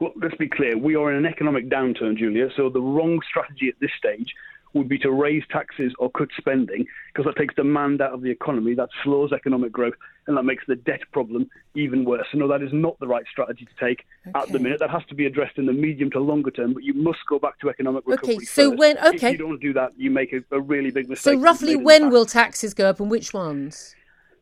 Well, 0.00 0.12
let's 0.20 0.36
be 0.36 0.48
clear. 0.48 0.76
We 0.76 0.96
are 0.96 1.10
in 1.10 1.18
an 1.18 1.26
economic 1.26 1.68
downturn, 1.68 2.16
Julia. 2.16 2.48
So 2.56 2.68
the 2.68 2.80
wrong 2.80 3.20
strategy 3.28 3.68
at 3.68 3.74
this 3.80 3.90
stage 3.96 4.32
would 4.76 4.88
be 4.88 4.98
to 4.98 5.10
raise 5.10 5.42
taxes 5.50 5.92
or 5.98 6.10
cut 6.10 6.28
spending 6.36 6.86
because 7.12 7.24
that 7.24 7.36
takes 7.36 7.54
demand 7.54 8.02
out 8.02 8.12
of 8.12 8.20
the 8.20 8.30
economy, 8.30 8.74
that 8.74 8.90
slows 9.02 9.32
economic 9.32 9.72
growth, 9.72 9.94
and 10.26 10.36
that 10.36 10.42
makes 10.42 10.64
the 10.68 10.76
debt 10.76 11.00
problem 11.12 11.48
even 11.74 12.04
worse. 12.04 12.26
So, 12.30 12.38
no, 12.38 12.48
that 12.48 12.62
is 12.62 12.72
not 12.72 12.98
the 13.00 13.06
right 13.06 13.24
strategy 13.30 13.64
to 13.64 13.84
take 13.84 14.04
okay. 14.28 14.38
at 14.38 14.52
the 14.52 14.58
minute. 14.58 14.80
That 14.80 14.90
has 14.90 15.02
to 15.08 15.14
be 15.14 15.26
addressed 15.26 15.56
in 15.56 15.66
the 15.66 15.72
medium 15.72 16.10
to 16.10 16.20
longer 16.20 16.50
term, 16.50 16.74
but 16.74 16.82
you 16.82 16.94
must 16.94 17.20
go 17.28 17.38
back 17.38 17.58
to 17.60 17.70
economic 17.70 18.06
recovery. 18.06 18.36
Okay, 18.36 18.44
so 18.44 18.70
first. 18.70 18.78
when 18.78 18.98
okay, 18.98 19.28
if 19.28 19.32
you 19.32 19.38
don't 19.38 19.60
do 19.60 19.72
that, 19.72 19.92
you 19.96 20.10
make 20.10 20.32
a, 20.32 20.42
a 20.50 20.60
really 20.60 20.90
big 20.90 21.08
mistake. 21.08 21.34
So 21.34 21.40
roughly 21.40 21.76
when 21.76 22.10
will 22.10 22.26
taxes 22.26 22.74
go 22.74 22.88
up 22.88 23.00
and 23.00 23.10
which 23.10 23.32
ones? 23.32 23.94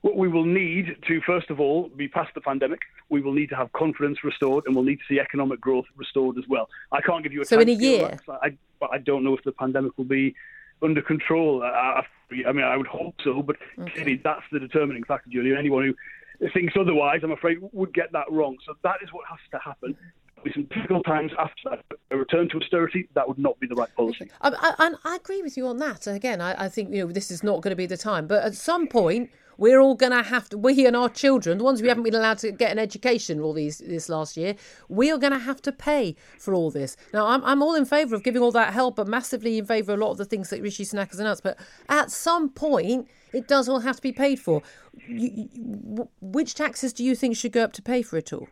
What 0.04 0.18
we 0.18 0.28
will 0.28 0.44
need 0.44 0.98
to, 1.08 1.20
first 1.22 1.48
of 1.48 1.60
all, 1.60 1.88
be 1.88 2.08
past 2.08 2.34
the 2.34 2.42
pandemic. 2.42 2.80
We 3.08 3.22
will 3.22 3.32
need 3.32 3.48
to 3.48 3.56
have 3.56 3.72
confidence 3.72 4.22
restored, 4.22 4.64
and 4.66 4.74
we'll 4.74 4.84
need 4.84 4.96
to 4.98 5.04
see 5.08 5.18
economic 5.18 5.62
growth 5.62 5.86
restored 5.96 6.36
as 6.36 6.44
well. 6.46 6.68
I 6.92 7.00
can't 7.00 7.22
give 7.22 7.32
you 7.32 7.40
a 7.40 7.44
so 7.46 7.58
in 7.58 7.70
a 7.70 7.72
year. 7.72 8.18
I, 8.28 8.54
I 8.92 8.98
don't 8.98 9.24
know 9.24 9.34
if 9.34 9.42
the 9.44 9.52
pandemic 9.52 9.96
will 9.96 10.04
be 10.04 10.34
under 10.82 11.00
control. 11.00 11.62
I, 11.62 12.02
I 12.46 12.52
mean, 12.52 12.64
I 12.64 12.76
would 12.76 12.86
hope 12.86 13.14
so, 13.24 13.42
but 13.42 13.56
okay. 13.78 13.92
clearly 13.92 14.20
that's 14.22 14.42
the 14.52 14.58
determining 14.58 15.04
factor, 15.04 15.30
Julia. 15.30 15.56
Anyone 15.56 15.94
who 16.38 16.50
thinks 16.50 16.74
otherwise, 16.78 17.20
I'm 17.22 17.32
afraid, 17.32 17.56
would 17.72 17.94
get 17.94 18.12
that 18.12 18.30
wrong. 18.30 18.58
So 18.66 18.74
that 18.82 18.96
is 19.02 19.10
what 19.10 19.24
has 19.30 19.38
to 19.52 19.58
happen. 19.58 19.96
With 20.42 20.52
some 20.52 20.64
difficult 20.64 21.06
times 21.06 21.32
after 21.38 21.70
that, 21.70 21.84
a 22.10 22.18
return 22.18 22.50
to 22.50 22.58
austerity, 22.58 23.08
that 23.14 23.26
would 23.26 23.38
not 23.38 23.58
be 23.58 23.66
the 23.66 23.74
right 23.74 23.88
policy. 23.96 24.30
Um, 24.42 24.54
I, 24.58 24.74
I, 24.78 25.12
I 25.12 25.16
agree 25.16 25.40
with 25.40 25.56
you 25.56 25.66
on 25.66 25.78
that. 25.78 26.06
Again, 26.06 26.42
I, 26.42 26.64
I 26.66 26.68
think 26.68 26.92
you 26.92 27.06
know 27.06 27.10
this 27.10 27.30
is 27.30 27.42
not 27.42 27.62
going 27.62 27.70
to 27.70 27.76
be 27.76 27.86
the 27.86 27.96
time, 27.96 28.26
but 28.26 28.44
at 28.44 28.54
some 28.54 28.86
point 28.86 29.30
we're 29.56 29.80
all 29.80 29.94
going 29.94 30.12
to 30.12 30.22
have 30.22 30.48
to, 30.50 30.58
we 30.58 30.86
and 30.86 30.96
our 30.96 31.08
children, 31.08 31.58
the 31.58 31.64
ones 31.64 31.82
we 31.82 31.88
haven't 31.88 32.04
been 32.04 32.14
allowed 32.14 32.38
to 32.38 32.52
get 32.52 32.72
an 32.72 32.78
education 32.78 33.40
all 33.40 33.52
these 33.52 33.78
this 33.78 34.08
last 34.08 34.36
year, 34.36 34.54
we 34.88 35.10
are 35.10 35.18
going 35.18 35.32
to 35.32 35.38
have 35.38 35.60
to 35.62 35.72
pay 35.72 36.16
for 36.38 36.54
all 36.54 36.70
this. 36.70 36.96
Now, 37.12 37.26
I'm, 37.26 37.44
I'm 37.44 37.62
all 37.62 37.74
in 37.74 37.84
favour 37.84 38.14
of 38.14 38.22
giving 38.22 38.42
all 38.42 38.52
that 38.52 38.72
help, 38.72 38.96
but 38.96 39.06
massively 39.06 39.58
in 39.58 39.66
favour 39.66 39.92
of 39.92 39.98
a 39.98 40.04
lot 40.04 40.12
of 40.12 40.18
the 40.18 40.24
things 40.24 40.50
that 40.50 40.62
Rishi 40.62 40.84
Sunak 40.84 41.10
has 41.10 41.20
announced. 41.20 41.42
But 41.42 41.58
at 41.88 42.10
some 42.10 42.48
point, 42.50 43.08
it 43.32 43.48
does 43.48 43.68
all 43.68 43.80
have 43.80 43.96
to 43.96 44.02
be 44.02 44.12
paid 44.12 44.40
for. 44.40 44.62
You, 45.06 45.48
you, 45.52 46.08
which 46.20 46.54
taxes 46.54 46.92
do 46.92 47.04
you 47.04 47.14
think 47.14 47.36
should 47.36 47.52
go 47.52 47.64
up 47.64 47.72
to 47.74 47.82
pay 47.82 48.02
for 48.02 48.16
it 48.16 48.32
all? 48.32 48.48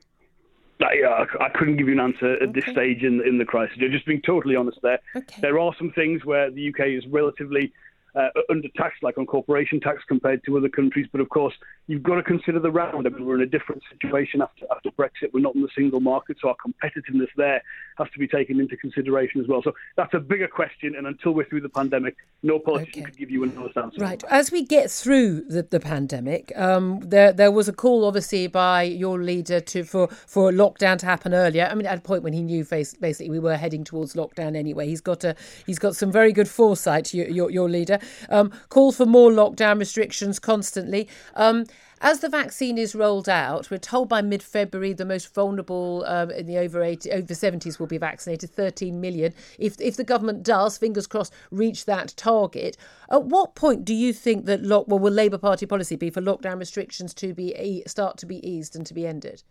Uh, 0.83 0.87
I, 0.87 1.45
I 1.45 1.49
couldn't 1.51 1.77
give 1.77 1.87
you 1.87 1.93
an 1.93 2.01
answer 2.01 2.35
at 2.35 2.43
okay. 2.43 2.61
this 2.61 2.65
stage 2.65 3.03
in 3.03 3.27
in 3.27 3.39
the 3.39 3.45
crisis. 3.45 3.77
You're 3.77 3.91
just 3.91 4.07
being 4.07 4.23
totally 4.23 4.57
honest 4.57 4.79
there. 4.83 4.99
Okay. 5.15 5.41
There 5.41 5.59
are 5.59 5.73
some 5.79 5.93
things 5.93 6.25
where 6.25 6.51
the 6.51 6.69
UK 6.69 6.89
is 6.89 7.07
relatively 7.09 7.73
uh, 8.15 8.29
undertaxed, 8.51 9.03
like 9.03 9.17
on 9.19 9.27
corporation 9.27 9.81
tax, 9.81 10.03
compared 10.07 10.43
to 10.45 10.57
other 10.57 10.69
countries. 10.69 11.07
But 11.11 11.21
of 11.21 11.29
course, 11.29 11.55
you've 11.87 12.03
got 12.03 12.17
to 12.17 12.23
consider 12.23 12.61
the 12.61 12.71
round. 12.71 13.07
I 13.07 13.11
mean, 13.11 13.25
we're 13.25 13.37
in 13.37 13.43
a 13.43 13.47
different 13.47 13.83
situation 13.91 14.43
after 14.43 14.67
after 14.71 14.91
Brexit. 14.91 15.33
We're 15.33 15.41
not 15.41 15.55
in 15.55 15.63
the 15.63 15.69
single 15.75 16.01
market, 16.01 16.37
so 16.41 16.49
our 16.49 16.57
competitiveness 16.57 17.29
there 17.37 17.63
has 17.99 18.09
to 18.13 18.19
be 18.19 18.29
taken 18.29 18.61
into 18.61 18.77
consideration 18.77 19.41
as 19.41 19.49
well. 19.49 19.63
So 19.63 19.73
that's 19.97 20.15
a 20.15 20.21
bigger 20.21 20.49
question. 20.49 20.95
And 20.97 21.07
until 21.07 21.33
we're 21.33 21.49
through 21.49 21.63
the 21.63 21.69
pandemic, 21.69 22.17
no 22.43 22.59
politician 22.59 23.03
okay. 23.03 23.11
could 23.11 23.19
give 23.19 23.31
you 23.31 23.45
an 23.45 23.57
honest 23.57 23.77
answer. 23.77 24.01
Right. 24.01 24.23
As 24.31 24.51
we 24.51 24.65
get 24.65 24.91
through 24.91 25.43
the, 25.43 25.63
the 25.63 25.81
pandemic, 25.81 26.53
um, 26.57 27.01
there 27.01 27.33
there 27.33 27.51
was 27.51 27.69
a 27.69 27.73
call, 27.73 28.05
obviously, 28.05 28.47
by 28.47 28.83
your 28.83 29.23
leader 29.23 29.61
to 29.61 29.85
for 29.85 30.09
for 30.09 30.51
a 30.51 30.53
lockdown 30.53 30.99
to 30.99 31.07
happen 31.07 31.33
earlier. 31.33 31.69
I 31.71 31.75
mean, 31.75 31.87
at 31.87 31.99
a 31.99 32.03
point 32.03 32.23
when 32.23 32.33
he 32.33 32.43
knew 32.43 32.65
basically 32.65 33.31
we 33.31 33.39
were 33.39 33.57
heading 33.57 33.85
towards 33.85 34.15
lockdown 34.15 34.57
anyway. 34.57 34.87
He's 34.87 35.01
got 35.01 35.25
a 35.25 35.35
he's 35.67 35.79
got 35.79 35.97
some 35.97 36.13
very 36.13 36.33
good 36.33 36.49
foresight. 36.49 37.15
Your 37.15 37.29
your, 37.29 37.51
your 37.51 37.69
leader 37.69 37.99
um, 38.29 38.53
call 38.69 38.93
for 38.93 39.07
more 39.07 39.31
lockdown 39.31 39.79
restrictions 39.79 40.39
constantly. 40.39 41.09
Um, 41.35 41.67
as 42.05 42.19
the 42.19 42.29
vaccine 42.29 42.79
is 42.79 42.97
rolled 42.97 43.29
out, 43.29 43.71
we're 43.71 43.79
told 43.79 44.09
by 44.09 44.23
mid-February 44.23 44.93
the 44.93 45.05
most 45.05 45.33
vulnerable 45.33 46.05
um, 46.09 46.33
in 46.33 46.47
the 46.47 46.59
over 46.59 46.83
80, 46.83 47.13
over 47.13 47.33
70s 47.33 47.79
will 47.79 47.87
be 47.87 47.97
vaccinated, 47.97 48.51
13 48.51 49.01
million. 49.01 49.33
If 49.57 49.81
if 49.81 49.97
the 49.97 50.03
government 50.03 50.43
does, 50.43 50.77
fingers 50.77 51.07
crossed, 51.07 51.33
reach 51.53 51.85
that 51.85 52.13
target, 52.17 52.77
at 53.09 53.23
what 53.27 53.55
point 53.55 53.85
do 53.85 53.95
you 53.95 54.13
think 54.13 54.47
that 54.47 54.65
lock, 54.65 54.89
well, 54.89 54.99
will 54.99 55.13
Labour 55.13 55.39
Party 55.39 55.65
policy 55.65 55.95
be 55.95 56.11
for 56.11 56.21
lockdown 56.21 56.59
restrictions 56.59 57.15
to 57.15 57.33
be 57.35 57.85
start 57.87 58.17
to 58.19 58.27
be 58.27 58.45
eased 58.45 58.75
and 58.75 58.85
to 58.85 58.95
be 58.95 59.07
ended? 59.07 59.45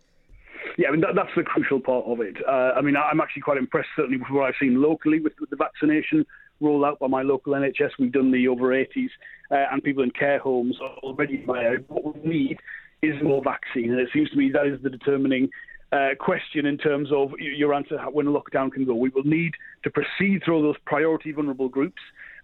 Yeah, 0.76 0.88
I 0.88 0.92
mean 0.92 1.00
that, 1.00 1.14
that's 1.14 1.34
the 1.34 1.42
crucial 1.42 1.80
part 1.80 2.04
of 2.06 2.20
it. 2.20 2.36
Uh, 2.46 2.72
I 2.76 2.82
mean, 2.82 2.96
I'm 2.96 3.20
actually 3.20 3.42
quite 3.42 3.56
impressed, 3.56 3.88
certainly 3.96 4.18
with 4.18 4.28
what 4.28 4.44
I've 4.44 4.54
seen 4.60 4.80
locally 4.80 5.20
with, 5.20 5.32
with 5.40 5.48
the 5.48 5.56
vaccination 5.56 6.26
rolled 6.60 6.84
out 6.84 6.98
by 6.98 7.06
my 7.06 7.22
local 7.22 7.52
NHS. 7.54 7.90
We've 7.98 8.12
done 8.12 8.30
the 8.30 8.48
over 8.48 8.68
80s 8.68 9.08
uh, 9.50 9.66
and 9.72 9.82
people 9.82 10.02
in 10.02 10.10
care 10.10 10.38
homes 10.38 10.78
already. 11.02 11.42
What 11.46 12.16
we 12.16 12.28
need 12.28 12.58
is 13.02 13.14
more 13.22 13.42
vaccine, 13.42 13.90
and 13.90 14.00
it 14.00 14.08
seems 14.12 14.30
to 14.30 14.36
me 14.36 14.50
that 14.52 14.66
is 14.66 14.80
the 14.82 14.90
determining 14.90 15.50
uh, 15.92 16.10
question 16.18 16.66
in 16.66 16.78
terms 16.78 17.08
of 17.12 17.32
your 17.38 17.74
answer 17.74 17.98
when 18.12 18.26
lockdown 18.26 18.72
can 18.72 18.84
go. 18.84 18.94
We 18.94 19.10
will 19.10 19.24
need 19.24 19.52
to 19.84 19.90
proceed 19.90 20.42
through 20.44 20.62
those 20.62 20.76
priority 20.86 21.32
vulnerable 21.32 21.68
groups, 21.68 22.00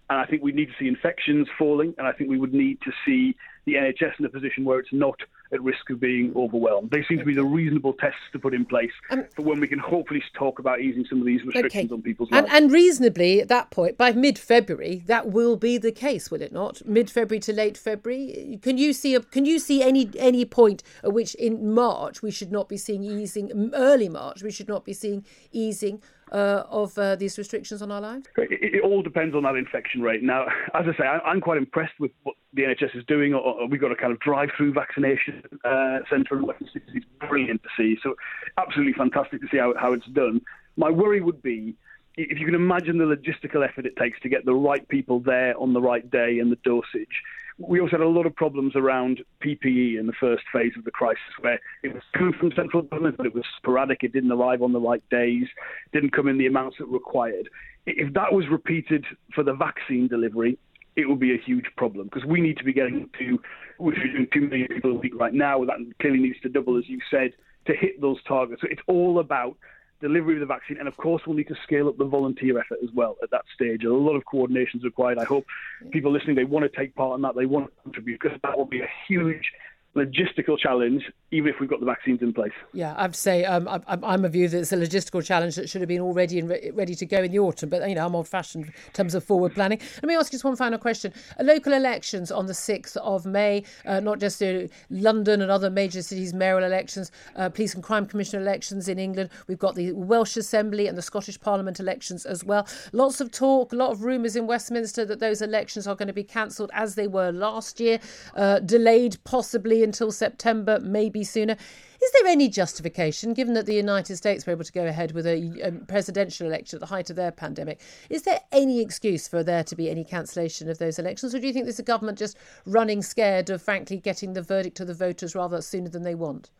and 0.09 0.19
I 0.19 0.25
think 0.25 0.43
we 0.43 0.51
need 0.51 0.67
to 0.67 0.73
see 0.79 0.87
infections 0.87 1.47
falling, 1.57 1.95
and 1.97 2.05
I 2.05 2.11
think 2.11 2.29
we 2.29 2.37
would 2.37 2.53
need 2.53 2.79
to 2.81 2.91
see 3.05 3.35
the 3.65 3.73
NHS 3.73 4.19
in 4.19 4.25
a 4.25 4.29
position 4.29 4.65
where 4.65 4.79
it's 4.79 4.89
not 4.91 5.15
at 5.51 5.61
risk 5.61 5.89
of 5.89 5.99
being 5.99 6.31
overwhelmed. 6.35 6.91
They 6.91 7.03
seem 7.07 7.19
to 7.19 7.25
be 7.25 7.33
the 7.33 7.43
reasonable 7.43 7.93
tests 7.93 8.19
to 8.33 8.39
put 8.39 8.53
in 8.53 8.65
place 8.65 8.91
um, 9.09 9.25
for 9.35 9.43
when 9.43 9.59
we 9.59 9.67
can 9.67 9.79
hopefully 9.79 10.21
talk 10.33 10.59
about 10.59 10.79
easing 10.79 11.05
some 11.09 11.19
of 11.19 11.25
these 11.25 11.43
restrictions 11.43 11.85
okay. 11.85 11.93
on 11.93 12.01
people's 12.01 12.31
lives. 12.31 12.47
And, 12.51 12.63
and 12.63 12.71
reasonably, 12.71 13.41
at 13.41 13.47
that 13.47 13.71
point, 13.71 13.97
by 13.97 14.11
mid-February, 14.11 15.03
that 15.07 15.29
will 15.31 15.55
be 15.55 15.77
the 15.77 15.91
case, 15.91 16.29
will 16.29 16.41
it 16.41 16.51
not? 16.51 16.85
Mid-February 16.85 17.39
to 17.41 17.53
late 17.53 17.77
February. 17.77 18.59
Can 18.61 18.77
you 18.77 18.93
see 18.93 19.15
a, 19.15 19.21
Can 19.21 19.45
you 19.45 19.59
see 19.59 19.81
any 19.81 20.09
any 20.17 20.45
point 20.45 20.83
at 21.03 21.13
which 21.13 21.35
in 21.35 21.73
March 21.73 22.21
we 22.21 22.31
should 22.31 22.51
not 22.51 22.69
be 22.69 22.77
seeing 22.77 23.03
easing? 23.03 23.71
Early 23.73 24.09
March 24.09 24.43
we 24.43 24.51
should 24.51 24.67
not 24.67 24.85
be 24.85 24.93
seeing 24.93 25.25
easing 25.51 26.01
uh, 26.31 26.63
of 26.69 26.97
uh, 26.97 27.15
these 27.15 27.37
restrictions 27.37 27.81
on 27.81 27.91
our 27.91 28.01
lives? 28.01 28.27
It, 28.37 28.75
it, 28.75 28.83
all 28.83 29.01
depends 29.01 29.35
on 29.35 29.43
that 29.43 29.55
infection 29.55 30.01
rate. 30.01 30.23
Now, 30.23 30.43
as 30.73 30.85
I 30.87 30.97
say, 30.97 31.03
I, 31.05 31.31
am 31.31 31.41
quite 31.41 31.57
impressed 31.57 31.99
with 31.99 32.11
what 32.23 32.35
the 32.53 32.63
NHS 32.63 32.97
is 32.97 33.05
doing. 33.05 33.33
Or 33.33 33.67
we've 33.67 33.81
got 33.81 33.91
a 33.91 33.95
kind 33.95 34.11
of 34.11 34.19
drive-through 34.19 34.73
vaccination 34.73 35.43
uh, 35.63 35.99
centre 36.09 36.37
in 36.37 36.45
Western 36.45 36.67
City. 36.73 36.85
It's 36.95 37.05
brilliant 37.27 37.63
to 37.63 37.69
see. 37.77 37.97
So, 38.01 38.15
absolutely 38.57 38.93
fantastic 38.93 39.41
to 39.41 39.47
see 39.51 39.57
how, 39.57 39.73
how 39.79 39.93
it's 39.93 40.07
done. 40.07 40.41
My 40.75 40.89
worry 40.89 41.21
would 41.21 41.41
be 41.41 41.75
if 42.19 42.37
you 42.39 42.45
can 42.45 42.55
imagine 42.55 42.97
the 42.97 43.05
logistical 43.05 43.65
effort 43.65 43.85
it 43.85 43.95
takes 43.95 44.19
to 44.21 44.29
get 44.29 44.45
the 44.45 44.53
right 44.53 44.87
people 44.89 45.19
there 45.19 45.57
on 45.57 45.73
the 45.73 45.81
right 45.81 46.09
day 46.09 46.39
and 46.39 46.51
the 46.51 46.57
dosage. 46.63 47.23
We 47.57 47.79
also 47.79 47.91
had 47.91 48.01
a 48.01 48.07
lot 48.07 48.25
of 48.25 48.35
problems 48.35 48.75
around 48.75 49.21
PPE 49.43 49.99
in 49.99 50.07
the 50.07 50.13
first 50.13 50.43
phase 50.51 50.73
of 50.77 50.85
the 50.85 50.91
crisis, 50.91 51.21
where 51.41 51.59
it 51.83 51.93
was 51.93 52.03
coming 52.13 52.33
from 52.33 52.51
central 52.55 52.83
government, 52.83 53.17
but 53.17 53.25
it 53.25 53.33
was 53.33 53.43
sporadic. 53.57 54.03
It 54.03 54.13
didn't 54.13 54.31
arrive 54.31 54.61
on 54.61 54.73
the 54.73 54.79
right 54.79 55.03
days, 55.09 55.47
didn't 55.93 56.11
come 56.11 56.27
in 56.27 56.37
the 56.37 56.47
amounts 56.47 56.77
that 56.79 56.87
were 56.87 56.97
required. 56.97 57.49
If 57.85 58.13
that 58.13 58.33
was 58.33 58.47
repeated 58.49 59.05
for 59.33 59.43
the 59.43 59.53
vaccine 59.53 60.07
delivery, 60.07 60.57
it 60.99 61.07
will 61.07 61.15
be 61.15 61.33
a 61.33 61.37
huge 61.37 61.65
problem 61.77 62.05
because 62.05 62.25
we 62.25 62.41
need 62.41 62.57
to 62.57 62.63
be 62.63 62.73
getting 62.73 63.09
to, 63.17 63.39
which 63.77 63.97
we're 63.97 64.11
doing 64.11 64.27
2 64.33 64.41
million 64.41 64.67
people 64.67 64.91
a 64.91 64.95
week 64.95 65.13
right 65.15 65.33
now. 65.33 65.63
That 65.65 65.77
clearly 66.01 66.19
needs 66.19 66.39
to 66.41 66.49
double, 66.49 66.77
as 66.77 66.87
you 66.87 66.99
said, 67.09 67.33
to 67.65 67.73
hit 67.75 68.01
those 68.01 68.21
targets. 68.23 68.61
So 68.61 68.67
it's 68.69 68.81
all 68.87 69.19
about 69.19 69.55
delivery 70.01 70.35
of 70.35 70.39
the 70.39 70.45
vaccine, 70.45 70.77
and 70.77 70.87
of 70.87 70.95
course, 70.97 71.21
we'll 71.25 71.35
need 71.35 71.47
to 71.47 71.55
scale 71.63 71.89
up 71.89 71.97
the 71.97 72.05
volunteer 72.05 72.57
effort 72.59 72.79
as 72.83 72.89
well 72.93 73.17
at 73.21 73.31
that 73.31 73.43
stage. 73.53 73.83
A 73.83 73.93
lot 73.93 74.15
of 74.15 74.25
coordination 74.25 74.79
is 74.79 74.83
required. 74.83 75.17
I 75.17 75.25
hope 75.25 75.45
people 75.91 76.11
listening 76.11 76.35
they 76.35 76.45
want 76.45 76.71
to 76.71 76.77
take 76.77 76.95
part 76.95 77.15
in 77.15 77.21
that, 77.23 77.35
they 77.35 77.45
want 77.45 77.67
to 77.67 77.81
contribute 77.83 78.19
because 78.21 78.37
that 78.43 78.57
will 78.57 78.65
be 78.65 78.81
a 78.81 78.89
huge 79.07 79.51
logistical 79.95 80.57
challenge, 80.57 81.03
even 81.31 81.49
if 81.49 81.59
we've 81.59 81.69
got 81.69 81.79
the 81.79 81.85
vaccines 81.85 82.21
in 82.21 82.31
place. 82.31 82.51
Yeah, 82.73 82.93
I 82.95 83.03
have 83.03 83.13
to 83.13 83.19
say, 83.19 83.43
um, 83.45 83.67
I, 83.67 83.81
I'm 83.87 84.23
of 84.23 84.33
view 84.33 84.47
that 84.47 84.59
it's 84.59 84.71
a 84.71 84.77
logistical 84.77 85.23
challenge 85.25 85.55
that 85.55 85.69
should 85.69 85.81
have 85.81 85.87
been 85.87 86.01
already 86.01 86.41
re- 86.41 86.71
ready 86.73 86.95
to 86.95 87.05
go 87.05 87.23
in 87.23 87.31
the 87.31 87.39
autumn. 87.39 87.69
But 87.69 87.87
you 87.89 87.95
know, 87.95 88.05
I'm 88.05 88.15
old-fashioned 88.15 88.65
in 88.65 88.73
terms 88.93 89.15
of 89.15 89.23
forward 89.23 89.55
planning. 89.55 89.79
Let 89.95 90.05
me 90.05 90.15
ask 90.15 90.31
you 90.31 90.35
just 90.35 90.43
one 90.43 90.55
final 90.55 90.77
question: 90.77 91.11
a 91.37 91.43
local 91.43 91.73
elections 91.73 92.31
on 92.31 92.45
the 92.45 92.53
6th 92.53 92.97
of 92.97 93.25
May, 93.25 93.63
uh, 93.85 93.99
not 93.99 94.19
just 94.19 94.41
uh, 94.43 94.67
London 94.89 95.41
and 95.41 95.49
other 95.49 95.69
major 95.69 96.01
cities 96.01 96.33
mayoral 96.33 96.63
elections, 96.63 97.11
uh, 97.35 97.49
police 97.49 97.73
and 97.73 97.83
crime 97.83 98.05
commissioner 98.05 98.41
elections 98.41 98.87
in 98.87 98.99
England. 98.99 99.29
We've 99.47 99.59
got 99.59 99.75
the 99.75 99.91
Welsh 99.93 100.37
Assembly 100.37 100.87
and 100.87 100.97
the 100.97 101.01
Scottish 101.01 101.39
Parliament 101.39 101.79
elections 101.79 102.25
as 102.25 102.43
well. 102.43 102.67
Lots 102.93 103.21
of 103.21 103.31
talk, 103.31 103.73
a 103.73 103.75
lot 103.75 103.91
of 103.91 104.03
rumours 104.03 104.35
in 104.35 104.45
Westminster 104.45 105.03
that 105.05 105.19
those 105.19 105.41
elections 105.41 105.87
are 105.87 105.95
going 105.95 106.07
to 106.07 106.13
be 106.13 106.23
cancelled 106.23 106.69
as 106.73 106.95
they 106.95 107.07
were 107.07 107.31
last 107.31 107.79
year, 107.79 107.99
uh, 108.35 108.59
delayed 108.59 109.17
possibly 109.23 109.78
until 109.83 110.11
September, 110.11 110.79
maybe 110.79 111.23
sooner. 111.23 111.55
Is 112.01 112.11
there 112.13 112.31
any 112.31 112.47
justification, 112.47 113.33
given 113.33 113.53
that 113.55 113.65
the 113.65 113.73
United 113.73 114.15
States 114.15 114.45
were 114.45 114.51
able 114.51 114.63
to 114.63 114.71
go 114.71 114.85
ahead 114.85 115.11
with 115.11 115.27
a, 115.27 115.59
a, 115.61 115.71
presidential 115.71 116.47
election 116.47 116.77
at 116.77 116.79
the 116.79 116.85
height 116.85 117.09
of 117.09 117.17
their 117.17 117.31
pandemic? 117.31 117.81
Is 118.09 118.23
there 118.23 118.39
any 118.53 118.79
excuse 118.79 119.27
for 119.27 119.43
there 119.43 119.65
to 119.65 119.75
be 119.75 119.89
any 119.89 120.05
cancellation 120.05 120.69
of 120.69 120.77
those 120.77 120.97
elections? 120.97 121.35
Or 121.35 121.39
do 121.39 121.47
you 121.47 121.51
think 121.51 121.65
this 121.65 121.75
is 121.75 121.79
a 121.79 121.83
government 121.83 122.17
just 122.17 122.37
running 122.65 123.01
scared 123.01 123.49
of, 123.49 123.61
frankly, 123.61 123.97
getting 123.97 124.31
the 124.33 124.41
verdict 124.41 124.77
to 124.77 124.85
the 124.85 124.93
voters 124.93 125.35
rather 125.35 125.61
sooner 125.61 125.89
than 125.89 126.03
they 126.03 126.15
want? 126.15 126.51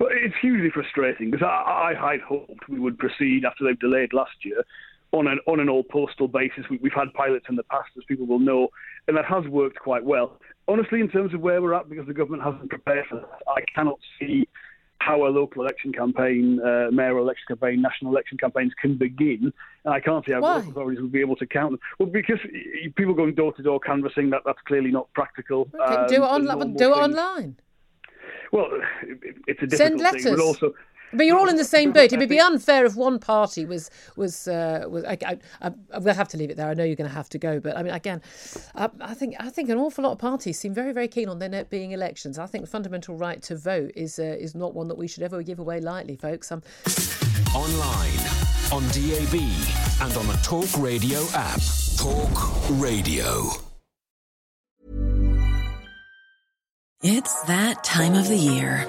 Well, 0.00 0.08
it's 0.12 0.34
hugely 0.40 0.70
frustrating 0.70 1.30
because 1.30 1.46
I, 1.46 1.94
I 1.94 2.12
had 2.12 2.20
hoped 2.20 2.68
we 2.68 2.80
would 2.80 2.98
proceed 2.98 3.44
after 3.44 3.64
they've 3.64 3.78
delayed 3.78 4.12
last 4.12 4.44
year 4.44 4.64
on 5.12 5.26
an 5.28 5.38
on 5.46 5.60
an 5.60 5.68
all 5.68 5.84
postal 5.84 6.28
basis. 6.28 6.64
We, 6.68 6.78
have 6.84 6.92
had 6.92 7.14
pilots 7.14 7.46
in 7.48 7.56
the 7.56 7.62
past, 7.64 7.90
as 7.96 8.04
people 8.04 8.26
will 8.26 8.40
know, 8.40 8.68
and 9.06 9.16
that 9.16 9.24
has 9.26 9.46
worked 9.46 9.78
quite 9.78 10.04
well 10.04 10.40
honestly, 10.68 11.00
in 11.00 11.08
terms 11.08 11.34
of 11.34 11.40
where 11.40 11.60
we're 11.60 11.74
at, 11.74 11.88
because 11.88 12.06
the 12.06 12.14
government 12.14 12.42
hasn't 12.42 12.70
prepared 12.70 13.06
for 13.08 13.16
that, 13.16 13.42
I 13.48 13.62
cannot 13.74 13.98
see 14.18 14.48
how 14.98 15.26
a 15.26 15.28
local 15.28 15.62
election 15.62 15.92
campaign, 15.92 16.58
uh, 16.60 16.90
mayoral 16.90 17.24
election 17.24 17.44
campaign, 17.48 17.82
national 17.82 18.10
election 18.10 18.38
campaigns 18.38 18.72
can 18.80 18.96
begin. 18.96 19.52
And 19.84 19.94
I 19.94 20.00
can't 20.00 20.24
see 20.24 20.32
how 20.32 20.40
Why? 20.40 20.56
local 20.56 20.70
authorities 20.70 21.00
will 21.02 21.08
be 21.08 21.20
able 21.20 21.36
to 21.36 21.46
count 21.46 21.72
them. 21.72 21.80
Well, 21.98 22.08
because 22.08 22.38
people 22.96 23.12
going 23.12 23.34
door 23.34 23.52
to 23.52 23.62
door 23.62 23.80
canvassing, 23.80 24.30
that 24.30 24.42
that's 24.46 24.60
clearly 24.66 24.90
not 24.90 25.12
practical. 25.12 25.68
Okay, 25.74 25.94
um, 25.94 26.06
do 26.08 26.14
it 26.14 26.26
online. 26.26 26.74
Do 26.74 26.92
it 26.92 26.96
online. 26.96 27.56
Well, 28.50 28.68
it's 29.46 29.62
a 29.62 29.66
difficult 29.66 29.78
Send 29.78 30.00
letters. 30.00 30.24
thing, 30.24 30.36
but 30.36 30.42
also 30.42 30.74
but 31.16 31.26
you're 31.26 31.38
all 31.38 31.48
in 31.48 31.56
the 31.56 31.64
same 31.64 31.92
boat. 31.92 32.12
It 32.12 32.18
would 32.18 32.28
be 32.28 32.40
unfair 32.40 32.84
if 32.84 32.96
one 32.96 33.18
party 33.18 33.64
was 33.64 33.90
was 34.16 34.48
uh, 34.48 34.86
was. 34.88 35.04
I, 35.04 35.18
I, 35.26 35.38
I, 35.62 35.98
we'll 35.98 36.14
have 36.14 36.28
to 36.28 36.36
leave 36.36 36.50
it 36.50 36.56
there. 36.56 36.68
I 36.68 36.74
know 36.74 36.84
you're 36.84 36.96
going 36.96 37.08
to 37.08 37.14
have 37.14 37.28
to 37.30 37.38
go, 37.38 37.60
but 37.60 37.76
I 37.76 37.82
mean, 37.82 37.92
again, 37.92 38.20
I, 38.74 38.90
I, 39.00 39.14
think 39.14 39.36
I 39.38 39.50
think 39.50 39.68
an 39.68 39.78
awful 39.78 40.04
lot 40.04 40.12
of 40.12 40.18
parties 40.18 40.58
seem 40.58 40.74
very 40.74 40.92
very 40.92 41.08
keen 41.08 41.28
on 41.28 41.38
there 41.38 41.48
not 41.48 41.70
being 41.70 41.92
elections. 41.92 42.38
I 42.38 42.46
think 42.46 42.64
the 42.64 42.70
fundamental 42.70 43.16
right 43.16 43.42
to 43.42 43.56
vote 43.56 43.92
is 43.94 44.18
uh, 44.18 44.22
is 44.38 44.54
not 44.54 44.74
one 44.74 44.88
that 44.88 44.98
we 44.98 45.08
should 45.08 45.22
ever 45.22 45.42
give 45.42 45.58
away 45.58 45.80
lightly, 45.80 46.16
folks. 46.16 46.50
Um, 46.50 46.62
Online, 47.54 48.18
on 48.72 48.82
DAB, 48.88 49.34
and 50.02 50.16
on 50.16 50.26
the 50.26 50.38
Talk 50.42 50.66
Radio 50.76 51.24
app. 51.34 51.60
Talk 51.96 52.68
Radio. 52.80 53.48
It's 57.02 57.42
that 57.42 57.84
time 57.84 58.14
of 58.14 58.28
the 58.28 58.36
year 58.36 58.88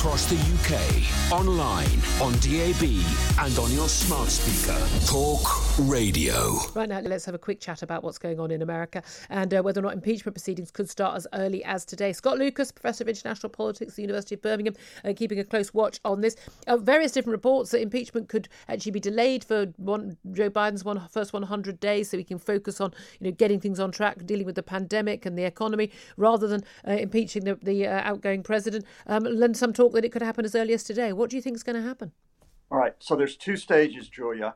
Across 0.00 0.32
the 0.32 0.36
UK, 0.36 1.30
online, 1.30 2.00
on 2.22 2.32
DAB, 2.40 3.04
and 3.38 3.58
on 3.58 3.70
your 3.70 3.86
smart 3.86 4.30
speaker. 4.30 4.78
Talk 5.04 5.60
Radio. 5.78 6.58
Right 6.74 6.88
now, 6.88 7.00
let's 7.00 7.26
have 7.26 7.34
a 7.34 7.38
quick 7.38 7.60
chat 7.60 7.82
about 7.82 8.02
what's 8.02 8.16
going 8.16 8.40
on 8.40 8.50
in 8.50 8.62
America 8.62 9.02
and 9.28 9.52
uh, 9.52 9.60
whether 9.60 9.78
or 9.80 9.82
not 9.82 9.92
impeachment 9.92 10.34
proceedings 10.34 10.70
could 10.70 10.88
start 10.88 11.16
as 11.16 11.26
early 11.34 11.62
as 11.64 11.84
today. 11.84 12.14
Scott 12.14 12.38
Lucas, 12.38 12.72
Professor 12.72 13.04
of 13.04 13.08
International 13.08 13.50
Politics 13.50 13.92
at 13.92 13.96
the 13.96 14.02
University 14.02 14.34
of 14.36 14.40
Birmingham, 14.40 14.74
uh, 15.04 15.12
keeping 15.14 15.38
a 15.38 15.44
close 15.44 15.74
watch 15.74 16.00
on 16.02 16.22
this. 16.22 16.34
Uh, 16.66 16.78
various 16.78 17.12
different 17.12 17.34
reports 17.34 17.70
that 17.72 17.82
impeachment 17.82 18.30
could 18.30 18.48
actually 18.68 18.92
be 18.92 19.00
delayed 19.00 19.44
for 19.44 19.66
one, 19.76 20.16
Joe 20.32 20.48
Biden's 20.48 20.82
one, 20.82 20.98
first 21.08 21.34
100 21.34 21.78
days 21.78 22.08
so 22.08 22.16
he 22.16 22.24
can 22.24 22.38
focus 22.38 22.80
on 22.80 22.94
you 23.18 23.26
know, 23.26 23.32
getting 23.32 23.60
things 23.60 23.78
on 23.78 23.92
track, 23.92 24.24
dealing 24.24 24.46
with 24.46 24.54
the 24.54 24.62
pandemic 24.62 25.26
and 25.26 25.36
the 25.36 25.44
economy, 25.44 25.90
rather 26.16 26.48
than 26.48 26.64
uh, 26.88 26.92
impeaching 26.92 27.44
the, 27.44 27.56
the 27.56 27.86
uh, 27.86 28.00
outgoing 28.02 28.42
president. 28.42 28.86
Um, 29.06 29.26
some 29.54 29.74
talk 29.74 29.89
that 29.92 30.04
it 30.04 30.12
could 30.12 30.22
happen 30.22 30.44
as 30.44 30.54
early 30.54 30.74
as 30.74 30.84
today. 30.84 31.12
What 31.12 31.30
do 31.30 31.36
you 31.36 31.42
think 31.42 31.56
is 31.56 31.62
going 31.62 31.76
to 31.76 31.86
happen? 31.86 32.12
All 32.70 32.78
right. 32.78 32.94
So 32.98 33.16
there's 33.16 33.36
two 33.36 33.56
stages, 33.56 34.08
Julia. 34.08 34.54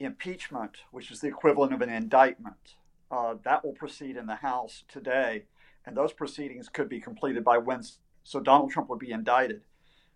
Impeachment, 0.00 0.78
which 0.90 1.10
is 1.10 1.20
the 1.20 1.28
equivalent 1.28 1.72
of 1.72 1.80
an 1.80 1.90
indictment, 1.90 2.76
uh, 3.10 3.34
that 3.44 3.64
will 3.64 3.72
proceed 3.72 4.16
in 4.16 4.26
the 4.26 4.36
House 4.36 4.84
today, 4.88 5.44
and 5.84 5.96
those 5.96 6.12
proceedings 6.12 6.68
could 6.68 6.88
be 6.88 7.00
completed 7.00 7.42
by 7.42 7.58
Wednesday. 7.58 8.00
So 8.22 8.40
Donald 8.40 8.70
Trump 8.70 8.88
would 8.90 8.98
be 8.98 9.10
indicted. 9.10 9.62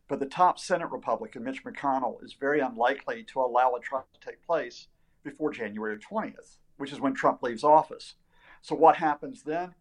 But 0.09 0.21
the 0.21 0.26
top 0.26 0.59
Senate 0.59 0.90
Republican, 0.90 1.45
Mitch 1.45 1.64
McConnell, 1.64 2.23
is 2.23 2.35
very 2.35 2.61
unlikely 2.61 3.25
to 3.33 3.40
allow 3.40 3.75
a 3.75 3.81
trial 3.81 4.07
to 4.12 4.21
take 4.21 4.45
place 4.47 4.88
before 5.25 5.50
January 5.50 5.97
20th, 5.99 6.59
which 6.76 6.92
is 6.92 7.00
when 7.00 7.14
Trump 7.14 7.42
leaves 7.42 7.64
office. 7.64 8.14
So 8.61 8.75
what 8.75 8.97
happens 8.97 9.42
then? 9.45 9.75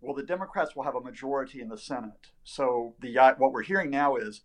Well, 0.00 0.14
the 0.14 0.22
Democrats 0.22 0.74
will 0.74 0.82
have 0.82 0.96
a 0.96 1.00
majority 1.00 1.60
in 1.60 1.68
the 1.68 1.78
Senate. 1.78 2.30
So 2.46 2.94
the 3.00 3.18
uh, 3.18 3.34
what 3.38 3.52
we're 3.52 3.62
hearing 3.62 3.90
now 3.90 4.14
is 4.14 4.42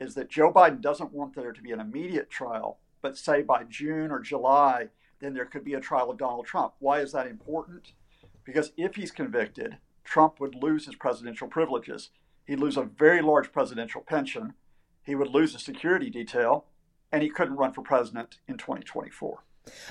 is 0.00 0.16
that 0.16 0.28
Joe 0.28 0.52
Biden 0.52 0.80
doesn't 0.80 1.12
want 1.12 1.36
there 1.36 1.52
to 1.52 1.62
be 1.62 1.70
an 1.70 1.78
immediate 1.78 2.28
trial, 2.28 2.80
but 3.00 3.16
say 3.16 3.42
by 3.42 3.62
June 3.62 4.10
or 4.10 4.18
July, 4.18 4.88
then 5.20 5.34
there 5.34 5.44
could 5.44 5.64
be 5.64 5.74
a 5.74 5.80
trial 5.80 6.10
of 6.10 6.18
Donald 6.18 6.46
Trump. 6.46 6.74
Why 6.80 6.98
is 6.98 7.12
that 7.12 7.28
important? 7.28 7.92
Because 8.44 8.72
if 8.76 8.96
he's 8.96 9.12
convicted, 9.12 9.78
Trump 10.02 10.40
would 10.40 10.56
lose 10.56 10.86
his 10.86 10.96
presidential 10.96 11.46
privileges. 11.46 12.10
He'd 12.44 12.58
lose 12.58 12.76
a 12.76 12.82
very 12.82 13.22
large 13.22 13.52
presidential 13.52 14.00
pension. 14.00 14.54
He 15.04 15.14
would 15.14 15.30
lose 15.30 15.54
a 15.54 15.60
security 15.60 16.10
detail, 16.10 16.66
and 17.12 17.22
he 17.22 17.30
couldn't 17.30 17.56
run 17.56 17.72
for 17.72 17.82
president 17.82 18.38
in 18.48 18.58
2024. 18.58 19.44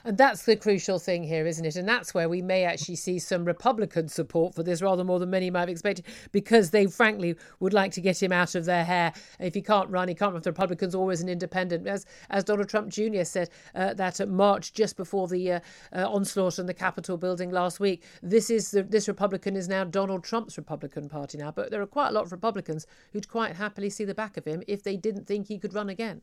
And 0.03 0.17
that's 0.17 0.43
the 0.43 0.55
crucial 0.55 0.99
thing 0.99 1.23
here, 1.23 1.45
isn't 1.45 1.65
it? 1.65 1.75
And 1.75 1.87
that's 1.87 2.13
where 2.13 2.29
we 2.29 2.41
may 2.41 2.63
actually 2.63 2.95
see 2.95 3.19
some 3.19 3.45
Republican 3.45 4.07
support 4.07 4.53
for 4.53 4.63
this 4.63 4.81
rather 4.81 5.03
more 5.03 5.19
than 5.19 5.29
many 5.29 5.49
might 5.49 5.61
have 5.61 5.69
expected, 5.69 6.05
because 6.31 6.69
they 6.69 6.85
frankly 6.85 7.35
would 7.59 7.73
like 7.73 7.91
to 7.93 8.01
get 8.01 8.21
him 8.21 8.31
out 8.31 8.55
of 8.55 8.65
their 8.65 8.83
hair. 8.83 9.13
If 9.39 9.53
he 9.53 9.61
can't 9.61 9.89
run, 9.89 10.07
he 10.07 10.15
can't 10.15 10.33
run 10.33 10.41
the 10.41 10.51
Republicans 10.51 10.95
as 10.95 11.21
an 11.21 11.29
independent. 11.29 11.87
As 11.87 12.05
as 12.29 12.43
Donald 12.43 12.69
Trump 12.69 12.89
Jr. 12.89 13.23
said 13.23 13.49
uh, 13.75 13.93
that 13.95 14.19
at 14.19 14.29
March, 14.29 14.73
just 14.73 14.97
before 14.97 15.27
the 15.27 15.53
uh, 15.53 15.59
uh, 15.93 16.07
onslaught 16.09 16.59
on 16.59 16.65
the 16.65 16.73
Capitol 16.73 17.17
building 17.17 17.51
last 17.51 17.79
week, 17.79 18.03
this 18.21 18.49
is 18.49 18.71
the, 18.71 18.83
this 18.83 19.07
Republican 19.07 19.55
is 19.55 19.67
now 19.67 19.83
Donald 19.83 20.23
Trump's 20.23 20.57
Republican 20.57 21.09
Party 21.09 21.37
now. 21.37 21.51
But 21.51 21.71
there 21.71 21.81
are 21.81 21.87
quite 21.87 22.09
a 22.09 22.11
lot 22.11 22.25
of 22.25 22.31
Republicans 22.31 22.85
who'd 23.11 23.27
quite 23.27 23.55
happily 23.55 23.89
see 23.89 24.05
the 24.05 24.15
back 24.15 24.37
of 24.37 24.45
him 24.45 24.63
if 24.67 24.83
they 24.83 24.97
didn't 24.97 25.25
think 25.25 25.47
he 25.47 25.57
could 25.57 25.73
run 25.73 25.89
again. 25.89 26.21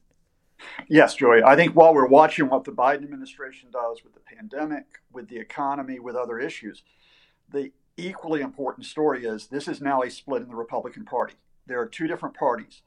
Yes, 0.89 1.15
Joy. 1.15 1.43
I 1.45 1.57
think 1.57 1.75
while 1.75 1.95
we're 1.95 2.07
watching 2.07 2.49
what 2.49 2.65
the 2.65 2.73
Biden 2.73 3.05
administration 3.05 3.71
does 3.71 4.03
with 4.05 4.15
the 4.15 4.21
pandemic, 4.21 4.87
with 5.13 5.29
the 5.29 5.39
economy, 5.39 5.99
with 5.99 6.17
other 6.17 6.39
issues, 6.39 6.83
the 7.51 7.73
equally 7.97 8.41
important 8.41 8.87
story 8.87 9.25
is 9.25 9.47
this 9.47 9.69
is 9.69 9.81
now 9.81 10.03
a 10.03 10.11
split 10.11 10.43
in 10.43 10.49
the 10.49 10.57
Republican 10.57 11.05
Party. 11.05 11.35
There 11.67 11.81
are 11.81 11.87
two 11.87 12.07
different 12.07 12.35
parties 12.35 12.83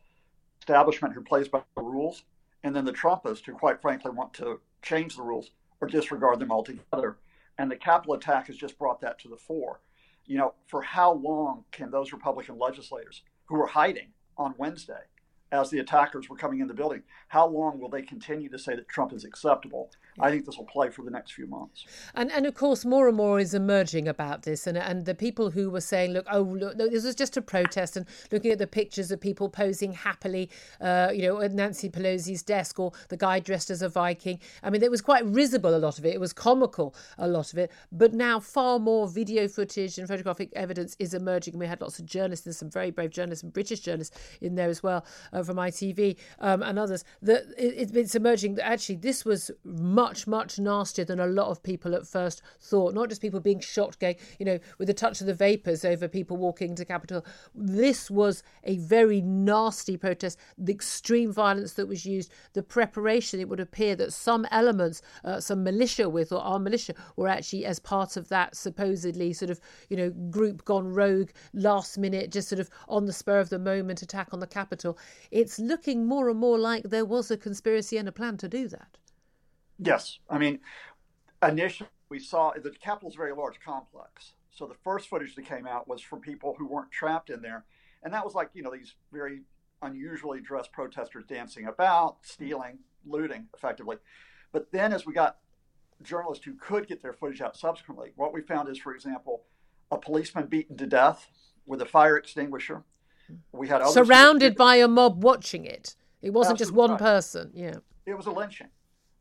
establishment 0.60 1.14
who 1.14 1.22
plays 1.22 1.50
by 1.50 1.62
the 1.76 1.82
rules, 1.82 2.24
and 2.64 2.74
then 2.74 2.86
the 2.86 2.94
Trumpists 2.94 3.46
who, 3.46 3.52
quite 3.52 3.82
frankly, 3.82 4.12
want 4.12 4.34
to 4.34 4.62
change 4.82 5.18
the 5.18 5.22
rules 5.22 5.52
or 5.82 5.88
disregard 5.90 6.40
them 6.40 6.52
altogether. 6.52 7.18
And 7.58 7.70
the 7.70 7.76
Capitol 7.76 8.14
attack 8.14 8.48
has 8.48 8.56
just 8.56 8.80
brought 8.80 9.02
that 9.02 9.20
to 9.20 9.28
the 9.28 9.36
fore. 9.36 9.82
You 10.26 10.38
know, 10.38 10.54
for 10.68 10.82
how 10.82 11.12
long 11.12 11.66
can 11.72 11.92
those 11.92 12.14
Republican 12.14 12.58
legislators 12.58 13.24
who 13.46 13.56
were 13.58 13.68
hiding 13.68 14.14
on 14.38 14.56
Wednesday 14.58 15.04
as 15.54 15.70
the 15.70 15.80
attackers 15.80 16.30
were 16.30 16.36
coming 16.36 16.60
in 16.60 16.68
the 16.68 16.74
building. 16.74 17.04
How 17.28 17.48
long 17.48 17.80
will 17.80 17.90
they 17.90 18.02
continue 18.02 18.50
to 18.50 18.58
say 18.58 18.76
that 18.76 18.90
Trump 18.90 19.14
is 19.14 19.24
acceptable? 19.24 19.92
I 20.20 20.30
think 20.30 20.46
this 20.46 20.58
will 20.58 20.66
play 20.66 20.90
for 20.90 21.04
the 21.04 21.12
next 21.12 21.34
few 21.34 21.48
months. 21.48 21.86
And 22.16 22.32
and 22.32 22.46
of 22.46 22.56
course, 22.56 22.86
more 22.86 23.08
and 23.08 23.16
more 23.16 23.40
is 23.40 23.54
emerging 23.54 24.08
about 24.08 24.44
this, 24.44 24.68
and 24.68 24.78
and 24.78 25.06
the 25.06 25.16
people 25.16 25.52
who 25.52 25.70
were 25.70 25.82
saying, 25.82 26.12
look, 26.12 26.26
oh, 26.32 26.42
look, 26.42 26.78
this 26.78 27.04
was 27.04 27.16
just 27.16 27.38
a 27.38 27.42
protest, 27.42 27.96
and 27.98 28.06
looking 28.32 28.52
at 28.52 28.58
the 28.58 28.68
pictures 28.68 29.12
of 29.12 29.22
people 29.22 29.48
posing 29.48 29.94
happily, 29.94 30.50
uh, 30.82 31.12
you 31.14 31.22
know, 31.22 31.40
at 31.42 31.54
Nancy 31.54 31.90
Pelosi's 31.90 32.44
desk, 32.44 32.80
or 32.80 32.92
the 33.10 33.18
guy 33.18 33.40
dressed 33.40 33.70
as 33.70 33.82
a 33.82 33.90
Viking. 33.90 34.40
I 34.64 34.70
mean, 34.72 34.82
it 34.82 34.92
was 34.92 35.02
quite 35.02 35.26
risible 35.26 35.76
a 35.76 35.78
lot 35.78 36.00
of 36.00 36.06
it. 36.06 36.14
It 36.14 36.20
was 36.20 36.34
comical 36.34 36.96
a 37.18 37.28
lot 37.28 37.54
of 37.54 37.60
it, 37.60 37.72
but 37.92 38.14
now 38.14 38.40
far 38.40 38.80
more 38.80 39.08
video 39.08 39.48
footage 39.48 39.98
and 40.00 40.08
photographic 40.08 40.52
evidence 40.56 40.96
is 41.00 41.14
emerging. 41.14 41.60
We 41.60 41.68
had 41.68 41.82
lots 41.82 42.00
of 42.00 42.06
journalists 42.06 42.46
and 42.46 42.56
some 42.56 42.72
very 42.72 42.92
brave 42.92 43.12
journalists 43.12 43.44
and 43.44 43.54
British 43.54 43.82
journalists 43.82 44.18
in 44.42 44.56
there 44.56 44.70
as 44.70 44.82
well. 44.82 45.06
Uh, 45.32 45.43
from 45.44 45.58
ITV 45.58 46.18
um, 46.40 46.62
and 46.64 46.78
others, 46.78 47.04
that 47.22 47.46
it, 47.58 47.96
it's 47.96 48.16
emerging 48.16 48.56
that 48.56 48.68
actually 48.68 48.96
this 48.96 49.26
was 49.26 49.52
much, 49.64 50.28
much 50.28 50.60
nastier 50.60 51.06
than 51.06 51.20
a 51.20 51.28
lot 51.28 51.50
of 51.50 51.64
people 51.64 51.96
at 51.96 52.08
first 52.08 52.42
thought. 52.60 52.94
Not 52.94 53.10
just 53.10 53.22
people 53.22 53.40
being 53.40 53.60
shot, 53.60 53.96
you 54.02 54.46
know, 54.46 54.60
with 54.78 54.90
a 54.90 54.94
touch 54.94 55.22
of 55.22 55.28
the 55.28 55.34
vapours 55.34 55.86
over 55.86 56.08
people 56.08 56.38
walking 56.38 56.76
to 56.76 56.86
Capitol. 56.86 57.26
This 57.54 58.10
was 58.10 58.44
a 58.64 58.78
very 58.78 59.22
nasty 59.22 59.98
protest. 59.98 60.40
The 60.58 60.74
extreme 60.74 61.32
violence 61.32 61.74
that 61.74 61.88
was 61.88 62.06
used, 62.06 62.32
the 62.54 62.64
preparation, 62.64 63.40
it 63.40 63.50
would 63.50 63.60
appear 63.60 63.96
that 63.98 64.14
some 64.14 64.48
elements, 64.52 65.02
uh, 65.24 65.40
some 65.40 65.64
militia 65.64 66.10
with 66.10 66.32
or 66.32 66.42
armed 66.42 66.64
militia, 66.64 66.94
were 67.16 67.28
actually 67.28 67.66
as 67.66 67.80
part 67.80 68.18
of 68.18 68.30
that 68.30 68.56
supposedly 68.56 69.34
sort 69.34 69.52
of, 69.52 69.60
you 69.90 69.98
know, 69.98 70.10
group 70.10 70.66
gone 70.66 70.94
rogue, 70.94 71.30
last 71.54 71.98
minute, 71.98 72.32
just 72.32 72.50
sort 72.50 72.60
of 72.60 72.70
on 72.88 73.06
the 73.06 73.14
spur 73.14 73.40
of 73.40 73.50
the 73.50 73.60
moment 73.60 74.02
attack 74.02 74.30
on 74.32 74.40
the 74.40 74.48
Capitol. 74.48 74.98
It's 75.34 75.58
looking 75.58 76.06
more 76.06 76.30
and 76.30 76.40
more 76.40 76.60
like 76.60 76.84
there 76.84 77.06
was 77.06 77.32
a 77.32 77.38
conspiracy 77.38 77.98
and 77.98 78.08
a 78.08 78.12
plan 78.12 78.38
to 78.38 78.48
do 78.48 78.68
that. 78.68 79.00
Yes. 79.80 80.20
I 80.30 80.38
mean, 80.38 80.60
initially 81.42 81.90
we 82.10 82.20
saw 82.20 82.52
the 82.52 82.70
Capitol's 82.70 83.16
a 83.16 83.18
very 83.18 83.34
large 83.34 83.60
complex. 83.60 84.34
So 84.52 84.68
the 84.68 84.76
first 84.84 85.10
footage 85.10 85.34
that 85.34 85.46
came 85.46 85.66
out 85.66 85.88
was 85.88 86.02
from 86.02 86.22
people 86.22 86.54
who 86.56 86.68
weren't 86.68 86.92
trapped 86.92 87.32
in 87.32 87.42
there. 87.42 87.66
And 88.04 88.14
that 88.14 88.24
was 88.24 88.36
like, 88.36 88.52
you 88.54 88.62
know, 88.62 88.72
these 88.72 88.94
very 89.12 89.42
unusually 89.82 90.40
dressed 90.40 90.72
protesters 90.72 91.26
dancing 91.28 91.66
about, 91.66 92.18
stealing, 92.22 92.78
looting 93.04 93.48
effectively. 93.56 93.98
But 94.52 94.72
then 94.72 94.94
as 94.94 95.04
we 95.04 95.14
got 95.14 95.38
journalists 96.04 96.46
who 96.46 96.54
could 96.54 96.88
get 96.88 97.02
their 97.02 97.14
footage 97.14 97.42
out 97.42 97.58
subsequently, 97.58 98.12
what 98.18 98.34
we 98.34 98.42
found 98.42 98.70
is, 98.70 98.78
for 98.78 98.94
example, 98.94 99.46
a 99.90 99.98
policeman 99.98 100.46
beaten 100.46 100.78
to 100.78 100.86
death 100.86 101.28
with 101.66 101.82
a 101.82 101.88
fire 101.88 102.18
extinguisher. 102.18 102.84
We 103.52 103.68
had 103.68 103.86
surrounded 103.88 104.56
by 104.56 104.76
a 104.76 104.88
mob 104.88 105.24
watching 105.24 105.66
it. 105.66 105.96
It 106.22 106.32
wasn't 106.32 106.62
Absolutely 106.62 106.66
just 106.66 106.76
one 106.76 106.92
right. 106.92 107.00
person. 107.00 107.52
Yeah, 107.54 107.76
it 108.06 108.16
was 108.16 108.28
a 108.28 108.32
lynching, 108.32 108.70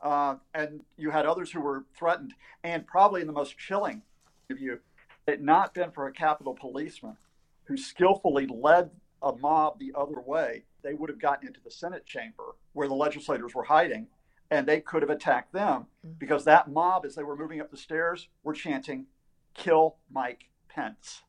uh, 0.01 0.37
and 0.55 0.83
you 0.97 1.11
had 1.11 1.27
others 1.27 1.51
who 1.51 1.61
were 1.61 1.85
threatened. 1.97 2.35
And 2.65 2.87
probably 2.87 3.21
in 3.21 3.27
the 3.27 3.33
most 3.33 3.59
chilling 3.59 4.03
of 4.51 4.61
you, 4.61 4.79
it 5.27 5.43
not 5.43 5.75
been 5.75 5.91
for 5.91 6.07
a 6.07 6.13
Capitol 6.13 6.55
policeman 6.55 7.17
who 7.65 7.77
skillfully 7.77 8.47
led 8.47 8.91
a 9.23 9.33
mob 9.37 9.79
the 9.79 9.93
other 9.95 10.21
way, 10.21 10.65
they 10.83 10.95
would 10.95 11.09
have 11.09 11.21
gotten 11.21 11.47
into 11.47 11.61
the 11.61 11.71
Senate 11.71 12.05
chamber 12.05 12.55
where 12.73 12.89
the 12.89 12.95
legislators 12.95 13.55
were 13.55 13.65
hiding, 13.65 14.09
and 14.51 14.67
they 14.67 14.81
could 14.81 15.03
have 15.03 15.11
attacked 15.11 15.53
them 15.53 15.87
mm. 16.07 16.19
because 16.19 16.45
that 16.45 16.71
mob, 16.71 17.05
as 17.05 17.15
they 17.15 17.23
were 17.23 17.37
moving 17.37 17.61
up 17.61 17.71
the 17.71 17.77
stairs, 17.77 18.29
were 18.43 18.53
chanting, 18.53 19.07
"Kill 19.55 19.97
Mike 20.11 20.51
Pence." 20.69 21.23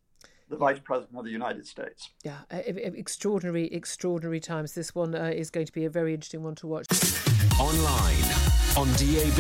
The 0.50 0.58
Vice 0.58 0.80
President 0.80 1.18
of 1.18 1.26
the 1.26 1.32
United 1.32 1.66
States. 1.66 2.12
Yeah, 2.24 2.40
extraordinary, 2.50 3.66
extraordinary 3.74 4.40
times. 4.40 4.74
This 4.74 4.94
one 4.94 5.16
uh, 5.16 5.32
is 5.34 5.50
going 5.50 5.66
to 5.66 5.74
be 5.74 5.86
a 5.86 5.90
very 5.90 6.14
interesting 6.14 6.44
one 6.44 6.56
to 6.56 6.68
watch. 6.68 6.88
Online, 7.60 8.24
on 8.78 8.88
DAB, 8.98 9.40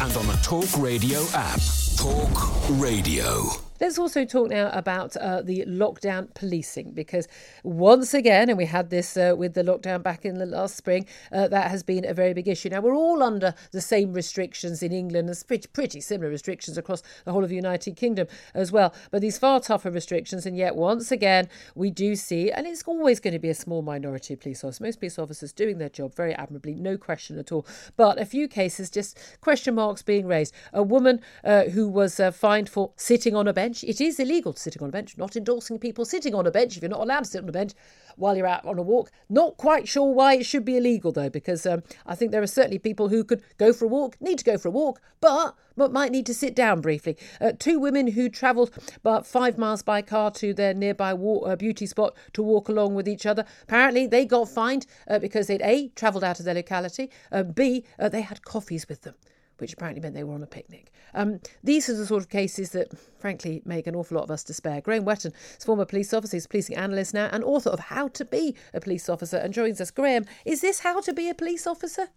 and 0.00 0.16
on 0.16 0.26
the 0.26 0.38
Talk 0.42 0.68
Radio 0.78 1.24
app. 1.34 1.60
Talk 1.96 2.70
Radio. 2.80 3.67
Let's 3.80 3.96
also 3.96 4.24
talk 4.24 4.50
now 4.50 4.70
about 4.72 5.16
uh, 5.16 5.40
the 5.40 5.64
lockdown 5.66 6.34
policing 6.34 6.92
because 6.94 7.28
once 7.62 8.12
again, 8.12 8.48
and 8.48 8.58
we 8.58 8.64
had 8.64 8.90
this 8.90 9.16
uh, 9.16 9.34
with 9.38 9.54
the 9.54 9.62
lockdown 9.62 10.02
back 10.02 10.24
in 10.24 10.38
the 10.38 10.46
last 10.46 10.76
spring, 10.76 11.06
uh, 11.30 11.46
that 11.46 11.70
has 11.70 11.84
been 11.84 12.04
a 12.04 12.12
very 12.12 12.34
big 12.34 12.48
issue. 12.48 12.70
Now 12.70 12.80
we're 12.80 12.96
all 12.96 13.22
under 13.22 13.54
the 13.70 13.80
same 13.80 14.12
restrictions 14.12 14.82
in 14.82 14.92
England, 14.92 15.28
and 15.28 15.44
pretty, 15.46 15.68
pretty 15.68 16.00
similar 16.00 16.28
restrictions 16.28 16.76
across 16.76 17.04
the 17.24 17.30
whole 17.30 17.44
of 17.44 17.50
the 17.50 17.54
United 17.54 17.94
Kingdom 17.94 18.26
as 18.52 18.72
well. 18.72 18.92
But 19.12 19.20
these 19.20 19.38
far 19.38 19.60
tougher 19.60 19.92
restrictions, 19.92 20.44
and 20.44 20.56
yet 20.56 20.74
once 20.74 21.12
again 21.12 21.48
we 21.76 21.90
do 21.90 22.16
see, 22.16 22.50
and 22.50 22.66
it's 22.66 22.82
always 22.82 23.20
going 23.20 23.34
to 23.34 23.38
be 23.38 23.48
a 23.48 23.54
small 23.54 23.82
minority 23.82 24.34
of 24.34 24.40
police 24.40 24.64
officers. 24.64 24.80
Most 24.80 24.98
police 24.98 25.20
officers 25.20 25.52
doing 25.52 25.78
their 25.78 25.88
job 25.88 26.16
very 26.16 26.34
admirably, 26.34 26.74
no 26.74 26.96
question 26.96 27.38
at 27.38 27.52
all. 27.52 27.64
But 27.96 28.20
a 28.20 28.26
few 28.26 28.48
cases, 28.48 28.90
just 28.90 29.16
question 29.40 29.76
marks 29.76 30.02
being 30.02 30.26
raised. 30.26 30.52
A 30.72 30.82
woman 30.82 31.20
uh, 31.44 31.64
who 31.66 31.88
was 31.88 32.18
uh, 32.18 32.32
fined 32.32 32.68
for 32.68 32.90
sitting 32.96 33.36
on 33.36 33.46
a 33.46 33.52
bench 33.52 33.67
bench. 33.68 33.84
It 33.84 34.00
is 34.00 34.18
illegal 34.18 34.54
to 34.54 34.58
sitting 34.58 34.82
on 34.82 34.88
a 34.88 34.92
bench, 34.92 35.18
not 35.18 35.36
endorsing 35.36 35.78
people 35.78 36.04
sitting 36.06 36.34
on 36.34 36.46
a 36.46 36.50
bench 36.50 36.76
if 36.76 36.82
you're 36.82 36.88
not 36.88 37.00
allowed 37.00 37.24
to 37.24 37.30
sit 37.30 37.42
on 37.42 37.48
a 37.48 37.52
bench 37.52 37.72
while 38.16 38.36
you're 38.36 38.46
out 38.46 38.64
on 38.64 38.78
a 38.78 38.82
walk. 38.82 39.10
Not 39.28 39.58
quite 39.58 39.86
sure 39.86 40.10
why 40.12 40.36
it 40.36 40.46
should 40.46 40.64
be 40.64 40.78
illegal 40.78 41.12
though, 41.12 41.28
because 41.28 41.66
um, 41.66 41.82
I 42.06 42.14
think 42.14 42.32
there 42.32 42.42
are 42.42 42.46
certainly 42.46 42.78
people 42.78 43.08
who 43.08 43.24
could 43.24 43.42
go 43.58 43.72
for 43.74 43.84
a 43.84 43.88
walk, 43.88 44.16
need 44.20 44.38
to 44.38 44.44
go 44.44 44.56
for 44.56 44.68
a 44.68 44.70
walk, 44.70 45.00
but 45.20 45.54
but 45.76 45.92
might 45.92 46.10
need 46.10 46.26
to 46.26 46.34
sit 46.34 46.56
down 46.56 46.80
briefly. 46.80 47.16
Uh, 47.40 47.52
two 47.56 47.78
women 47.78 48.08
who 48.08 48.28
travelled 48.28 48.72
about 48.96 49.26
five 49.26 49.56
miles 49.56 49.82
by 49.82 50.02
car 50.02 50.30
to 50.32 50.52
their 50.52 50.74
nearby 50.74 51.14
walk, 51.14 51.46
uh, 51.46 51.54
beauty 51.54 51.86
spot 51.86 52.16
to 52.32 52.42
walk 52.42 52.68
along 52.68 52.94
with 52.96 53.06
each 53.06 53.26
other. 53.26 53.44
Apparently, 53.62 54.06
they 54.06 54.24
got 54.24 54.48
fined 54.48 54.86
uh, 55.06 55.20
because 55.20 55.46
they'd 55.46 55.62
a 55.62 55.88
travelled 55.90 56.24
out 56.24 56.40
of 56.40 56.46
their 56.46 56.54
locality, 56.54 57.10
b 57.54 57.84
uh, 57.98 58.08
they 58.08 58.22
had 58.22 58.42
coffees 58.42 58.88
with 58.88 59.02
them 59.02 59.14
which 59.58 59.72
apparently 59.72 60.00
meant 60.00 60.14
they 60.14 60.24
were 60.24 60.34
on 60.34 60.42
a 60.42 60.46
picnic. 60.46 60.92
Um, 61.14 61.40
these 61.62 61.88
are 61.88 61.94
the 61.94 62.06
sort 62.06 62.22
of 62.22 62.28
cases 62.28 62.70
that, 62.70 62.88
frankly, 63.18 63.62
make 63.64 63.86
an 63.86 63.94
awful 63.94 64.16
lot 64.16 64.24
of 64.24 64.30
us 64.30 64.44
despair. 64.44 64.80
Graham 64.80 65.04
Wettone 65.04 65.32
is 65.58 65.64
former 65.64 65.84
police 65.84 66.12
officer, 66.12 66.36
he's 66.36 66.46
policing 66.46 66.76
analyst 66.76 67.14
now, 67.14 67.28
and 67.32 67.44
author 67.44 67.70
of 67.70 67.80
How 67.80 68.08
to 68.08 68.24
Be 68.24 68.54
a 68.74 68.80
Police 68.80 69.08
Officer, 69.08 69.36
and 69.36 69.52
joins 69.52 69.80
us. 69.80 69.90
Graham, 69.90 70.24
is 70.44 70.60
this 70.60 70.80
how 70.80 71.00
to 71.00 71.12
be 71.12 71.28
a 71.28 71.34
police 71.34 71.66
officer? 71.66 72.08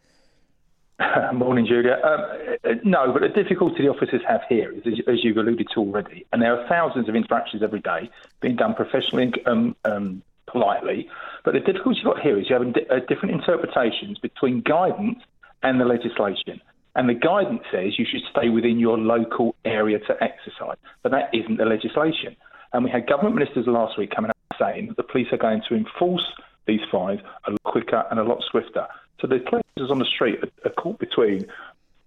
Morning, 1.34 1.66
Julia. 1.66 1.98
Um, 2.04 2.80
no, 2.84 3.12
but 3.12 3.22
the 3.22 3.30
difficulty 3.30 3.84
the 3.84 3.90
officers 3.90 4.22
have 4.28 4.42
here 4.48 4.72
is, 4.72 5.00
as 5.08 5.24
you've 5.24 5.38
alluded 5.38 5.68
to 5.74 5.80
already, 5.80 6.26
and 6.32 6.42
there 6.42 6.58
are 6.58 6.68
thousands 6.68 7.10
of 7.10 7.16
interactions 7.16 7.64
every 7.64 7.80
day 7.80 8.10
being 8.42 8.56
done 8.56 8.76
professionally 8.76 9.32
um, 9.46 9.76
um, 9.86 10.22
politely. 10.48 11.10
But 11.44 11.54
the 11.54 11.60
difficulty 11.60 12.02
you've 12.04 12.14
got 12.14 12.22
here 12.22 12.40
is 12.40 12.50
you 12.50 12.56
have 12.56 13.08
different 13.08 13.36
interpretations 13.36 14.20
between 14.20 14.62
guidance 14.62 15.20
and 15.64 15.80
the 15.80 15.86
legislation. 15.86 16.62
And 16.96 17.08
the 17.08 17.14
guidance 17.14 17.64
says 17.72 17.98
you 17.98 18.06
should 18.06 18.22
stay 18.30 18.50
within 18.50 18.80
your 18.80 18.98
local 18.98 19.56
area 19.64 20.00
to 20.00 20.24
exercise, 20.24 20.78
but 21.04 21.12
that 21.12 21.30
isn't 21.34 21.58
the 21.58 21.66
legislation. 21.66 22.36
And 22.74 22.84
we 22.84 22.92
had 22.92 23.08
government 23.08 23.36
ministers 23.36 23.68
last 23.68 23.98
week 23.98 24.12
coming 24.16 24.30
out 24.30 24.58
saying 24.60 24.88
that 24.88 24.98
the 24.98 25.04
police 25.04 25.28
are 25.32 25.38
going 25.38 25.62
to 25.70 25.76
enforce 25.76 26.26
these 26.68 26.82
fines 26.92 27.22
a 27.48 27.52
lot 27.52 27.64
quicker 27.64 28.06
and 28.12 28.20
a 28.20 28.24
lot 28.24 28.44
swifter. 28.50 28.88
So 29.20 29.28
the 29.28 29.40
police 29.40 29.64
on 29.90 30.00
the 30.00 30.06
street 30.06 30.40
are 30.66 30.72
caught 30.72 31.00
between 31.00 31.46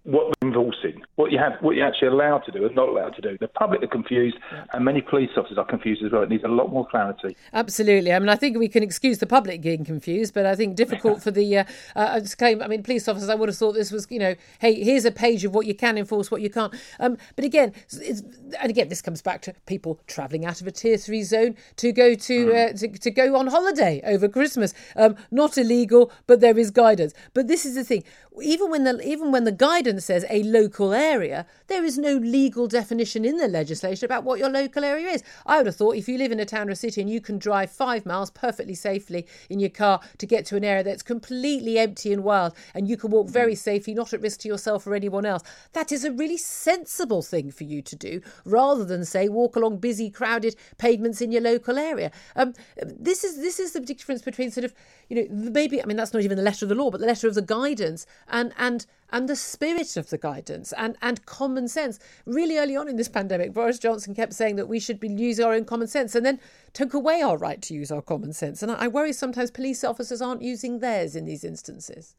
what 0.04 0.34
enforcing, 0.42 1.02
what 1.16 1.32
you 1.32 1.38
have, 1.38 1.52
what 1.60 1.76
you're 1.76 1.86
actually 1.86 2.08
allowed 2.08 2.40
to 2.40 2.52
do 2.52 2.64
and 2.64 2.74
not 2.74 2.88
allowed 2.88 3.14
to 3.16 3.22
do. 3.22 3.36
The 3.38 3.48
public 3.48 3.82
are 3.82 3.88
confused, 3.88 4.36
and 4.72 4.84
many 4.84 5.00
police 5.00 5.30
officers 5.36 5.58
are 5.58 5.64
confused 5.64 6.02
as 6.04 6.12
well. 6.12 6.22
It 6.22 6.28
needs 6.28 6.44
a 6.44 6.48
lot 6.48 6.70
more 6.70 6.86
clarity. 6.86 7.36
Absolutely. 7.52 8.12
I 8.12 8.18
mean, 8.18 8.28
I 8.28 8.36
think 8.36 8.58
we 8.58 8.68
can 8.68 8.82
excuse 8.82 9.18
the 9.18 9.26
public 9.26 9.62
getting 9.62 9.84
confused, 9.84 10.34
but 10.34 10.46
I 10.46 10.54
think 10.54 10.76
difficult 10.76 11.22
for 11.22 11.30
the. 11.30 11.58
Uh, 11.58 11.64
uh, 11.96 12.20
claim. 12.36 12.62
I 12.62 12.68
mean, 12.68 12.82
police 12.82 13.08
officers. 13.08 13.28
I 13.28 13.34
would 13.34 13.48
have 13.48 13.56
thought 13.56 13.72
this 13.72 13.90
was, 13.90 14.06
you 14.10 14.18
know, 14.18 14.34
hey, 14.58 14.82
here's 14.82 15.04
a 15.04 15.10
page 15.10 15.44
of 15.44 15.54
what 15.54 15.66
you 15.66 15.74
can 15.74 15.98
enforce, 15.98 16.30
what 16.30 16.40
you 16.40 16.50
can't. 16.50 16.74
Um, 17.00 17.16
but 17.36 17.44
again, 17.44 17.72
and 17.92 18.70
again, 18.70 18.88
this 18.88 19.02
comes 19.02 19.22
back 19.22 19.42
to 19.42 19.54
people 19.66 20.00
travelling 20.06 20.44
out 20.44 20.60
of 20.60 20.66
a 20.66 20.70
tier 20.70 20.96
three 20.96 21.22
zone 21.22 21.56
to 21.76 21.92
go 21.92 22.14
to 22.14 22.46
mm. 22.46 22.70
uh, 22.70 22.76
to, 22.76 22.88
to, 22.88 23.10
go 23.10 23.36
on 23.36 23.46
holiday 23.46 24.00
over 24.04 24.28
Christmas. 24.28 24.74
Um, 24.96 25.16
not 25.30 25.56
illegal, 25.56 26.12
but 26.26 26.40
there 26.40 26.58
is 26.58 26.70
guidance. 26.70 27.14
But 27.32 27.48
this 27.48 27.64
is 27.64 27.74
the 27.74 27.84
thing. 27.84 28.04
Even 28.42 28.68
when 28.68 28.82
the 28.82 29.00
even 29.06 29.30
when 29.30 29.44
the 29.44 29.52
guidance 29.52 30.06
says 30.06 30.24
a 30.28 30.42
local 30.42 30.92
area, 30.92 31.46
there 31.68 31.84
is 31.84 31.96
no 31.96 32.16
legal 32.16 32.66
definition 32.66 33.24
in 33.24 33.36
the 33.36 33.46
legislation 33.46 34.04
about 34.04 34.24
what 34.24 34.40
your 34.40 34.48
local 34.48 34.82
area 34.82 35.08
is. 35.08 35.22
I 35.46 35.58
would 35.58 35.66
have 35.66 35.76
thought 35.76 35.96
if 35.96 36.08
you 36.08 36.18
live 36.18 36.32
in 36.32 36.40
a 36.40 36.44
town 36.44 36.68
or 36.68 36.74
city 36.74 37.00
and 37.00 37.08
you 37.08 37.20
can 37.20 37.38
drive 37.38 37.70
five 37.70 38.04
miles 38.04 38.30
perfectly 38.30 38.74
safely 38.74 39.26
in 39.48 39.60
your 39.60 39.70
car 39.70 40.00
to 40.18 40.26
get 40.26 40.46
to 40.46 40.56
an 40.56 40.64
area 40.64 40.82
that's 40.82 41.02
completely 41.02 41.78
empty 41.78 42.12
and 42.12 42.24
wild, 42.24 42.54
and 42.74 42.88
you 42.88 42.96
can 42.96 43.10
walk 43.10 43.28
very 43.28 43.54
safely, 43.54 43.94
not 43.94 44.12
at 44.12 44.20
risk 44.20 44.40
to 44.40 44.48
yourself 44.48 44.86
or 44.86 44.94
anyone 44.94 45.24
else, 45.24 45.42
that 45.72 45.92
is 45.92 46.04
a 46.04 46.10
really 46.10 46.36
sensible 46.36 47.22
thing 47.22 47.52
for 47.52 47.64
you 47.64 47.82
to 47.82 47.94
do 47.94 48.20
rather 48.44 48.84
than 48.84 49.04
say 49.04 49.28
walk 49.28 49.54
along 49.54 49.78
busy, 49.78 50.10
crowded 50.10 50.56
pavements 50.78 51.20
in 51.20 51.30
your 51.30 51.42
local 51.42 51.78
area. 51.78 52.10
Um, 52.34 52.54
this 52.82 53.22
is 53.22 53.36
this 53.36 53.60
is 53.60 53.72
the 53.72 53.80
difference 53.80 54.22
between 54.22 54.50
sort 54.50 54.64
of 54.64 54.74
you 55.08 55.16
know 55.16 55.50
maybe 55.50 55.80
I 55.80 55.86
mean 55.86 55.96
that's 55.96 56.12
not 56.12 56.22
even 56.22 56.36
the 56.36 56.42
letter 56.42 56.64
of 56.64 56.68
the 56.68 56.74
law, 56.74 56.90
but 56.90 57.00
the 57.00 57.06
letter 57.06 57.28
of 57.28 57.34
the 57.34 57.42
guidance 57.42 58.06
and 58.28 58.52
and 58.58 58.86
and 59.14 59.28
the 59.28 59.36
spirit 59.36 59.96
of 59.96 60.10
the 60.10 60.18
guidance 60.18 60.72
and, 60.76 60.96
and 61.00 61.24
common 61.24 61.68
sense. 61.68 62.00
Really 62.26 62.58
early 62.58 62.74
on 62.74 62.88
in 62.88 62.96
this 62.96 63.08
pandemic, 63.08 63.52
Boris 63.52 63.78
Johnson 63.78 64.12
kept 64.12 64.32
saying 64.32 64.56
that 64.56 64.66
we 64.66 64.80
should 64.80 64.98
be 64.98 65.08
using 65.08 65.44
our 65.44 65.52
own 65.52 65.64
common 65.64 65.86
sense 65.86 66.16
and 66.16 66.26
then 66.26 66.40
took 66.72 66.94
away 66.94 67.22
our 67.22 67.36
right 67.36 67.62
to 67.62 67.74
use 67.74 67.92
our 67.92 68.02
common 68.02 68.32
sense. 68.32 68.60
And 68.60 68.72
I, 68.72 68.86
I 68.86 68.88
worry 68.88 69.12
sometimes 69.12 69.52
police 69.52 69.84
officers 69.84 70.20
aren't 70.20 70.42
using 70.42 70.80
theirs 70.80 71.14
in 71.14 71.26
these 71.26 71.44
instances. 71.44 72.16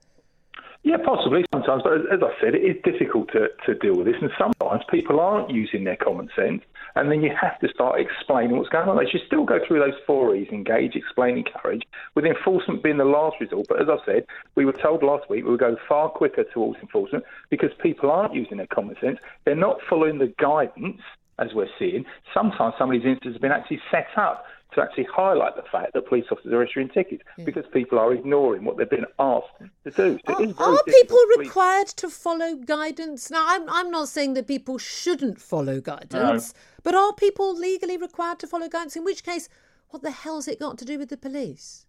Yeah, 0.85 0.97
possibly 1.03 1.43
sometimes, 1.51 1.81
but 1.81 1.93
as 2.13 2.21
I 2.21 2.29
said, 2.39 2.53
it 2.53 2.61
is 2.61 2.77
difficult 2.83 3.31
to, 3.31 3.47
to 3.65 3.73
deal 3.73 3.95
with 3.95 4.05
this, 4.05 4.17
and 4.21 4.29
sometimes 4.37 4.83
people 4.91 5.19
aren't 5.19 5.49
using 5.49 5.83
their 5.83 5.95
common 5.95 6.29
sense, 6.35 6.61
and 6.93 7.11
then 7.11 7.23
you 7.23 7.31
have 7.41 7.59
to 7.61 7.67
start 7.69 7.99
explaining 7.99 8.55
what's 8.55 8.69
going 8.69 8.87
on. 8.87 8.95
They 9.03 9.09
should 9.09 9.25
still 9.25 9.45
go 9.45 9.57
through 9.67 9.79
those 9.79 9.97
four 10.05 10.35
E's 10.35 10.47
engage, 10.49 10.95
explain, 10.95 11.39
encourage, 11.39 11.81
with 12.13 12.25
enforcement 12.25 12.83
being 12.83 12.97
the 12.97 13.03
last 13.03 13.37
resort. 13.41 13.65
But 13.67 13.81
as 13.81 13.87
I 13.89 13.97
said, 14.05 14.27
we 14.53 14.63
were 14.63 14.73
told 14.73 15.01
last 15.01 15.27
week 15.27 15.43
we 15.43 15.49
would 15.49 15.59
go 15.59 15.75
far 15.89 16.07
quicker 16.07 16.43
towards 16.53 16.79
enforcement 16.79 17.23
because 17.49 17.71
people 17.81 18.11
aren't 18.11 18.35
using 18.35 18.57
their 18.57 18.67
common 18.67 18.95
sense. 19.01 19.17
They're 19.43 19.55
not 19.55 19.79
following 19.89 20.19
the 20.19 20.31
guidance, 20.37 21.01
as 21.39 21.49
we're 21.53 21.67
seeing. 21.79 22.05
Sometimes 22.31 22.75
some 22.77 22.91
of 22.91 22.93
these 22.93 23.07
instances 23.07 23.33
have 23.35 23.41
been 23.41 23.51
actually 23.51 23.81
set 23.91 24.07
up 24.17 24.45
to 24.75 24.81
actually 24.81 25.07
highlight 25.11 25.55
the 25.55 25.63
fact 25.71 25.93
that 25.93 26.07
police 26.07 26.25
officers 26.31 26.53
are 26.53 26.63
issuing 26.63 26.89
tickets 26.89 27.23
yeah. 27.37 27.45
because 27.45 27.65
people 27.73 27.97
are 27.97 28.13
ignoring 28.13 28.63
what 28.63 28.77
they've 28.77 28.89
been 28.89 29.05
asked 29.19 29.47
to 29.83 29.91
do. 29.91 30.19
So 30.27 30.53
are, 30.57 30.73
are 30.73 30.83
people 30.83 31.17
required 31.37 31.87
to 31.87 32.09
follow 32.09 32.55
guidance? 32.55 33.31
Now, 33.31 33.45
I'm, 33.47 33.69
I'm 33.69 33.89
not 33.89 34.09
saying 34.09 34.33
that 34.35 34.47
people 34.47 34.77
shouldn't 34.77 35.41
follow 35.41 35.81
guidance, 35.81 36.53
no. 36.53 36.59
but 36.83 36.95
are 36.95 37.13
people 37.13 37.57
legally 37.57 37.97
required 37.97 38.39
to 38.39 38.47
follow 38.47 38.67
guidance? 38.67 38.95
In 38.95 39.03
which 39.03 39.23
case, 39.23 39.49
what 39.89 40.03
the 40.03 40.11
hell's 40.11 40.47
it 40.47 40.59
got 40.59 40.77
to 40.77 40.85
do 40.85 40.99
with 40.99 41.09
the 41.09 41.17
police? 41.17 41.85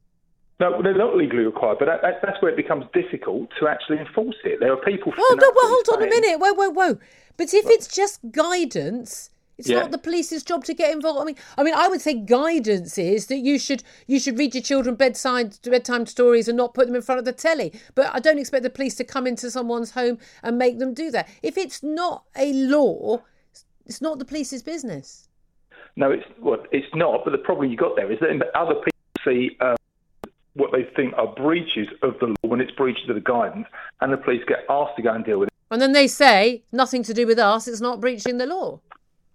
No, 0.58 0.80
they're 0.82 0.96
not 0.96 1.16
legally 1.16 1.44
required, 1.44 1.78
but 1.78 1.84
that, 1.84 2.00
that, 2.00 2.20
that's 2.22 2.40
where 2.40 2.50
it 2.50 2.56
becomes 2.56 2.86
difficult 2.94 3.50
to 3.60 3.68
actually 3.68 3.98
enforce 3.98 4.36
it. 4.44 4.58
There 4.58 4.72
are 4.72 4.76
people. 4.78 5.12
Well, 5.16 5.36
no, 5.36 5.52
well, 5.54 5.68
hold 5.68 5.88
on 5.92 6.02
a 6.02 6.08
minute. 6.08 6.40
Whoa, 6.40 6.54
whoa, 6.54 6.70
whoa. 6.70 6.98
But 7.36 7.52
if 7.52 7.66
it's 7.66 7.86
just 7.86 8.20
guidance, 8.30 9.28
it's 9.58 9.68
yeah. 9.68 9.80
not 9.80 9.90
the 9.90 9.98
police's 9.98 10.42
job 10.42 10.64
to 10.64 10.74
get 10.74 10.92
involved. 10.92 11.20
I 11.20 11.24
mean, 11.24 11.36
I 11.56 11.62
mean, 11.62 11.74
I 11.74 11.88
would 11.88 12.02
say 12.02 12.14
guidance 12.14 12.98
is 12.98 13.26
that 13.28 13.38
you 13.38 13.58
should 13.58 13.82
you 14.06 14.20
should 14.20 14.38
read 14.38 14.54
your 14.54 14.62
children 14.62 14.96
bedside 14.96 15.58
bedtime 15.62 16.04
stories 16.06 16.46
and 16.46 16.56
not 16.56 16.74
put 16.74 16.86
them 16.86 16.94
in 16.94 17.02
front 17.02 17.18
of 17.18 17.24
the 17.24 17.32
telly. 17.32 17.72
But 17.94 18.14
I 18.14 18.20
don't 18.20 18.38
expect 18.38 18.64
the 18.64 18.70
police 18.70 18.96
to 18.96 19.04
come 19.04 19.26
into 19.26 19.50
someone's 19.50 19.92
home 19.92 20.18
and 20.42 20.58
make 20.58 20.78
them 20.78 20.92
do 20.92 21.10
that. 21.10 21.28
If 21.42 21.56
it's 21.56 21.82
not 21.82 22.24
a 22.36 22.52
law, 22.52 23.22
it's 23.86 24.02
not 24.02 24.18
the 24.18 24.26
police's 24.26 24.62
business. 24.62 25.28
No, 25.96 26.10
it's 26.10 26.26
well, 26.40 26.62
it's 26.70 26.94
not. 26.94 27.24
But 27.24 27.30
the 27.30 27.38
problem 27.38 27.70
you 27.70 27.78
got 27.78 27.96
there 27.96 28.12
is 28.12 28.20
that 28.20 28.54
other 28.54 28.74
people 28.74 28.90
see. 29.24 29.56
Uh, 29.60 29.76
what 30.54 30.72
they 30.72 30.84
think 30.96 31.12
are 31.18 31.26
breaches 31.26 31.86
of 32.02 32.18
the 32.18 32.28
law 32.28 32.34
when 32.48 32.62
it's 32.62 32.70
breaches 32.72 33.10
of 33.10 33.14
the 33.14 33.20
guidance, 33.20 33.66
and 34.00 34.10
the 34.10 34.16
police 34.16 34.42
get 34.48 34.64
asked 34.70 34.96
to 34.96 35.02
go 35.02 35.12
and 35.12 35.22
deal 35.22 35.38
with 35.38 35.48
it. 35.48 35.52
And 35.70 35.82
then 35.82 35.92
they 35.92 36.06
say 36.06 36.62
nothing 36.72 37.02
to 37.02 37.12
do 37.12 37.26
with 37.26 37.38
us; 37.38 37.68
it's 37.68 37.82
not 37.82 38.00
breaching 38.00 38.38
the 38.38 38.46
law. 38.46 38.80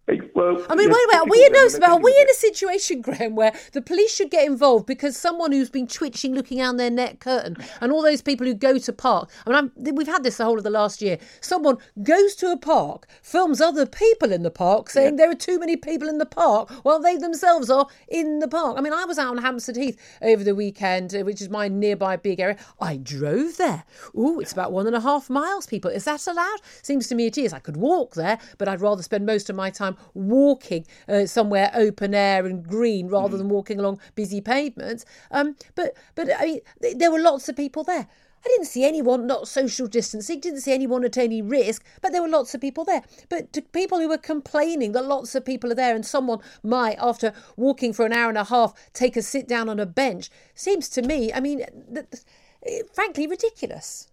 Well, 0.07 0.65
I 0.69 0.75
mean, 0.75 0.89
wait 0.89 0.97
a 0.97 1.07
minute. 1.07 1.21
Are 1.21 1.29
we, 1.29 1.45
in, 1.45 1.83
are 1.83 1.99
we 1.99 2.11
in 2.19 2.29
a 2.29 2.33
situation, 2.33 3.01
Graham, 3.01 3.35
where 3.35 3.53
the 3.71 3.81
police 3.81 4.13
should 4.13 4.31
get 4.31 4.45
involved 4.45 4.85
because 4.85 5.15
someone 5.15 5.51
who's 5.51 5.69
been 5.69 5.87
twitching, 5.87 6.33
looking 6.33 6.57
down 6.57 6.77
their 6.77 6.89
net 6.89 7.19
curtain, 7.19 7.55
and 7.79 7.91
all 7.91 8.01
those 8.01 8.21
people 8.21 8.45
who 8.45 8.53
go 8.53 8.77
to 8.77 8.91
park? 8.91 9.29
I 9.45 9.49
mean, 9.49 9.71
I'm, 9.77 9.95
we've 9.95 10.07
had 10.07 10.23
this 10.23 10.37
the 10.37 10.45
whole 10.45 10.57
of 10.57 10.63
the 10.63 10.69
last 10.69 11.01
year. 11.01 11.17
Someone 11.39 11.77
goes 12.03 12.35
to 12.37 12.47
a 12.47 12.57
park, 12.57 13.07
films 13.21 13.61
other 13.61 13.85
people 13.85 14.31
in 14.31 14.43
the 14.43 14.51
park, 14.51 14.89
saying 14.89 15.13
yeah. 15.13 15.17
there 15.17 15.31
are 15.31 15.35
too 15.35 15.59
many 15.59 15.77
people 15.77 16.09
in 16.09 16.17
the 16.17 16.25
park, 16.25 16.71
while 16.83 16.99
they 16.99 17.15
themselves 17.15 17.69
are 17.69 17.85
in 18.09 18.39
the 18.39 18.47
park. 18.47 18.77
I 18.77 18.81
mean, 18.81 18.93
I 18.93 19.05
was 19.05 19.19
out 19.19 19.29
on 19.29 19.37
Hampstead 19.37 19.77
Heath 19.77 19.99
over 20.21 20.43
the 20.43 20.55
weekend, 20.55 21.15
uh, 21.15 21.19
which 21.19 21.41
is 21.41 21.49
my 21.49 21.67
nearby 21.67 22.17
big 22.17 22.39
area. 22.39 22.57
I 22.81 22.97
drove 22.97 23.57
there. 23.57 23.83
Ooh, 24.17 24.39
it's 24.39 24.51
about 24.51 24.71
one 24.71 24.87
and 24.87 24.95
a 24.95 25.01
half 25.01 25.29
miles. 25.29 25.67
People, 25.67 25.91
is 25.91 26.05
that 26.05 26.25
allowed? 26.27 26.59
Seems 26.81 27.07
to 27.07 27.15
me 27.15 27.27
it 27.27 27.37
is. 27.37 27.53
I 27.53 27.59
could 27.59 27.77
walk 27.77 28.15
there, 28.15 28.39
but 28.57 28.67
I'd 28.67 28.81
rather 28.81 29.03
spend 29.03 29.25
most 29.25 29.49
of 29.49 29.55
my 29.55 29.69
time 29.69 29.90
walking 30.13 30.85
uh, 31.07 31.25
somewhere 31.25 31.71
open 31.73 32.13
air 32.13 32.45
and 32.45 32.67
green 32.67 33.07
rather 33.07 33.35
mm. 33.35 33.39
than 33.39 33.49
walking 33.49 33.79
along 33.79 33.99
busy 34.15 34.41
pavements. 34.41 35.05
Um, 35.31 35.55
but 35.75 35.95
but 36.15 36.29
I 36.39 36.45
mean, 36.45 36.59
there 36.97 37.11
were 37.11 37.21
lots 37.21 37.49
of 37.49 37.55
people 37.55 37.83
there. 37.83 38.07
I 38.43 38.47
didn't 38.47 38.65
see 38.65 38.85
anyone 38.85 39.27
not 39.27 39.47
social 39.47 39.85
distancing, 39.85 40.39
didn't 40.39 40.61
see 40.61 40.73
anyone 40.73 41.05
at 41.05 41.17
any 41.17 41.43
risk, 41.43 41.85
but 42.01 42.11
there 42.11 42.23
were 42.23 42.27
lots 42.27 42.55
of 42.55 42.61
people 42.61 42.83
there. 42.83 43.03
But 43.29 43.53
to 43.53 43.61
people 43.61 43.99
who 43.99 44.09
were 44.09 44.17
complaining 44.17 44.93
that 44.93 45.05
lots 45.05 45.35
of 45.35 45.45
people 45.45 45.71
are 45.71 45.75
there 45.75 45.95
and 45.95 46.03
someone 46.03 46.39
might, 46.63 46.97
after 46.99 47.33
walking 47.55 47.93
for 47.93 48.03
an 48.03 48.13
hour 48.13 48.29
and 48.29 48.37
a 48.39 48.45
half, 48.45 48.73
take 48.93 49.15
a 49.15 49.21
sit 49.21 49.47
down 49.47 49.69
on 49.69 49.79
a 49.79 49.85
bench, 49.85 50.31
seems 50.55 50.89
to 50.89 51.03
me, 51.03 51.31
I 51.31 51.39
mean, 51.39 51.59
th- 51.93 52.07
th- 52.09 52.83
frankly, 52.93 53.27
ridiculous. 53.27 54.07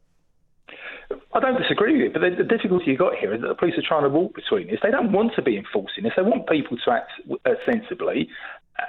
I 1.33 1.41
don't 1.41 1.61
disagree 1.61 1.93
with 1.93 2.03
you, 2.03 2.11
but 2.13 2.21
the, 2.21 2.43
the, 2.43 2.49
difficulty 2.49 2.87
you've 2.87 2.99
got 2.99 3.17
here 3.17 3.33
is 3.35 3.41
that 3.41 3.49
the 3.49 3.55
police 3.55 3.75
are 3.79 3.87
trying 3.87 4.03
to 4.03 4.09
walk 4.09 4.35
between 4.35 4.67
this. 4.67 4.79
They 4.83 4.91
don't 4.91 5.13
want 5.13 5.33
to 5.37 5.43
be 5.43 5.57
enforcing 5.57 6.05
this. 6.05 6.13
They 6.17 6.23
want 6.23 6.49
people 6.49 6.77
to 6.77 6.91
act 6.91 7.13
uh, 7.47 7.51
sensibly 7.65 8.29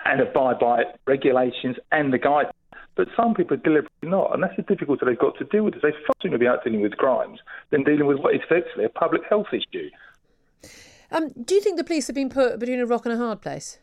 and 0.06 0.22
abide 0.22 0.60
by 0.60 0.84
regulations 1.06 1.78
and 1.92 2.12
the 2.12 2.18
guidance. 2.18 2.54
But 2.96 3.08
some 3.16 3.34
people 3.34 3.56
are 3.56 3.62
deliberately 3.62 4.10
not, 4.10 4.34
and 4.34 4.44
that's 4.44 4.56
the 4.58 4.64
difficulty 4.64 5.06
they've 5.06 5.18
got 5.18 5.38
to 5.38 5.46
deal 5.46 5.64
with. 5.64 5.76
Is 5.76 5.82
they 5.82 5.92
far 5.92 6.16
sooner 6.22 6.38
be 6.38 6.48
out 6.48 6.64
dealing 6.66 6.82
with 6.82 6.98
crimes 6.98 7.40
than 7.70 7.84
dealing 7.84 8.08
with 8.08 8.18
what 8.18 8.36
is 8.36 8.42
effectively 8.44 8.84
a 8.84 8.90
public 8.90 9.22
health 9.30 9.48
issue. 9.54 9.90
Um, 11.12 11.30
do 11.30 11.56
you 11.56 11.62
think 11.62 11.78
the 11.78 11.84
police 11.84 12.08
have 12.08 12.16
been 12.16 12.30
put 12.30 12.60
between 12.60 12.80
a 12.80 12.86
rock 12.86 13.06
and 13.06 13.14
a 13.14 13.18
hard 13.18 13.42
place? 13.42 13.80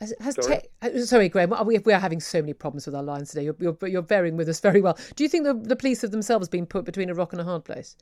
Has, 0.00 0.14
has 0.20 0.36
sorry? 0.40 0.60
Te- 0.82 1.00
uh, 1.00 1.04
sorry, 1.04 1.28
Graham. 1.28 1.52
We, 1.66 1.78
we 1.78 1.92
are 1.92 2.00
having 2.00 2.20
so 2.20 2.40
many 2.40 2.52
problems 2.52 2.86
with 2.86 2.94
our 2.94 3.02
lines 3.02 3.30
today. 3.30 3.44
You're, 3.44 3.56
you're, 3.58 3.76
you're 3.88 4.02
bearing 4.02 4.36
with 4.36 4.48
us 4.48 4.60
very 4.60 4.80
well. 4.80 4.96
Do 5.16 5.24
you 5.24 5.28
think 5.28 5.44
the, 5.44 5.54
the 5.54 5.76
police 5.76 6.02
have 6.02 6.12
themselves 6.12 6.48
been 6.48 6.66
put 6.66 6.84
between 6.84 7.10
a 7.10 7.14
rock 7.14 7.32
and 7.32 7.40
a 7.40 7.44
hard 7.44 7.64
place? 7.64 7.96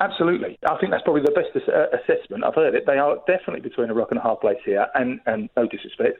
Absolutely. 0.00 0.58
I 0.68 0.76
think 0.78 0.92
that's 0.92 1.02
probably 1.02 1.22
the 1.22 1.32
best 1.32 1.48
uh, 1.68 1.86
assessment. 1.96 2.44
I've 2.44 2.54
heard 2.54 2.74
it. 2.74 2.86
They 2.86 2.98
are 2.98 3.16
definitely 3.26 3.60
between 3.60 3.90
a 3.90 3.94
rock 3.94 4.08
and 4.10 4.18
a 4.18 4.22
hard 4.22 4.40
place 4.40 4.58
here, 4.64 4.86
and, 4.94 5.20
and 5.26 5.48
no 5.56 5.66
disrespect. 5.66 6.18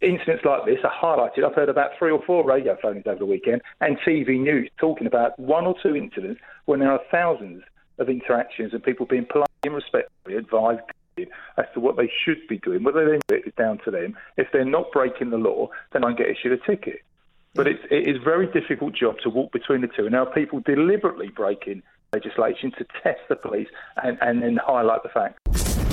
Incidents 0.00 0.44
like 0.44 0.64
this 0.64 0.78
are 0.82 0.90
highlighted. 0.90 1.44
I've 1.44 1.54
heard 1.54 1.68
about 1.68 1.90
three 1.98 2.10
or 2.10 2.22
four 2.26 2.44
radio 2.44 2.76
phones 2.80 3.06
over 3.06 3.18
the 3.18 3.26
weekend 3.26 3.60
and 3.82 3.98
TV 3.98 4.40
news 4.40 4.70
talking 4.78 5.06
about 5.06 5.38
one 5.38 5.66
or 5.66 5.74
two 5.82 5.94
incidents 5.94 6.40
when 6.64 6.80
there 6.80 6.90
are 6.90 7.00
thousands 7.10 7.62
of 7.98 8.08
interactions 8.08 8.72
and 8.72 8.82
people 8.82 9.04
being 9.04 9.26
polite 9.30 9.50
and 9.62 9.74
respectfully 9.74 10.36
advised 10.36 10.80
as 11.18 11.66
to 11.74 11.80
what 11.80 11.96
they 11.96 12.10
should 12.24 12.46
be 12.48 12.58
doing. 12.58 12.82
Whether 12.82 13.04
they 13.04 13.18
do 13.28 13.34
it 13.36 13.46
is 13.46 13.54
down 13.56 13.78
to 13.84 13.90
them. 13.90 14.16
If 14.36 14.48
they're 14.52 14.64
not 14.64 14.92
breaking 14.92 15.30
the 15.30 15.38
law, 15.38 15.68
then 15.92 16.04
I 16.04 16.12
get 16.12 16.28
issued 16.28 16.52
a 16.52 16.66
ticket. 16.66 17.02
But 17.54 17.66
it's, 17.66 17.82
it 17.90 18.08
is 18.08 18.16
a 18.20 18.24
very 18.24 18.46
difficult 18.46 18.94
job 18.94 19.16
to 19.24 19.30
walk 19.30 19.52
between 19.52 19.80
the 19.80 19.88
two. 19.88 20.08
Now, 20.08 20.24
people 20.24 20.60
deliberately 20.60 21.28
breaking 21.28 21.82
legislation 22.12 22.72
to 22.78 22.86
test 23.02 23.20
the 23.28 23.36
police 23.36 23.68
and, 24.02 24.18
and 24.20 24.42
then 24.42 24.58
highlight 24.64 25.02
the 25.02 25.08
fact. 25.08 25.39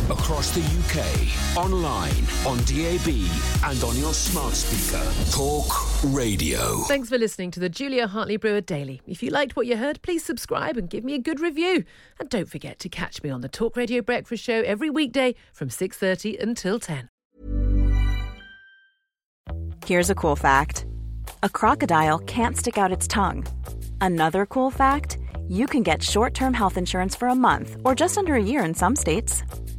Across 0.10 0.52
the 0.52 0.62
UK, 0.62 1.58
online, 1.58 2.26
on 2.46 2.58
DAB, 2.60 3.10
and 3.66 3.84
on 3.84 3.98
your 3.98 4.14
smart 4.14 4.54
speaker. 4.54 5.04
Talk 5.32 5.70
Radio. 6.14 6.78
Thanks 6.84 7.10
for 7.10 7.18
listening 7.18 7.52
to 7.52 7.60
the 7.60 7.68
Julia 7.68 8.08
Hartley 8.08 8.38
Brewer 8.38 8.62
Daily. 8.62 9.02
If 9.06 9.22
you 9.22 9.32
liked 9.32 9.58
what 9.58 9.68
you 9.68 9.76
heard, 9.76 10.02
please 10.02 10.24
subscribe 10.24 10.78
and 10.78 10.90
give 10.90 11.04
me 11.04 11.14
a 11.14 11.20
good 11.20 11.42
review. 11.42 11.84
And 12.22 12.30
don't 12.30 12.48
forget 12.48 12.80
to 12.80 12.88
catch 12.88 13.22
me 13.22 13.30
on 13.30 13.42
the 13.42 13.50
Talk 13.50 13.76
Radio 13.76 14.02
Breakfast 14.02 14.46
Show 14.46 14.62
every 14.62 14.90
weekday 14.90 15.36
from 15.52 15.70
6:30 15.70 16.38
until 16.42 16.80
10. 16.80 17.10
Here's 19.86 20.10
a 20.10 20.16
cool 20.16 20.38
fact. 20.38 20.86
A 21.44 21.50
crocodile 21.50 22.20
can't 22.20 22.56
stick 22.56 22.78
out 22.78 22.94
its 22.94 23.08
tongue. 23.08 23.46
Another 24.00 24.46
cool 24.46 24.72
fact, 24.72 25.18
you 25.50 25.68
can 25.68 25.84
get 25.84 26.02
short-term 26.02 26.54
health 26.54 26.78
insurance 26.78 27.14
for 27.14 27.28
a 27.28 27.36
month 27.36 27.76
or 27.84 27.94
just 27.94 28.18
under 28.18 28.36
a 28.36 28.42
year 28.42 28.64
in 28.64 28.74
some 28.74 28.96
states. 28.96 29.44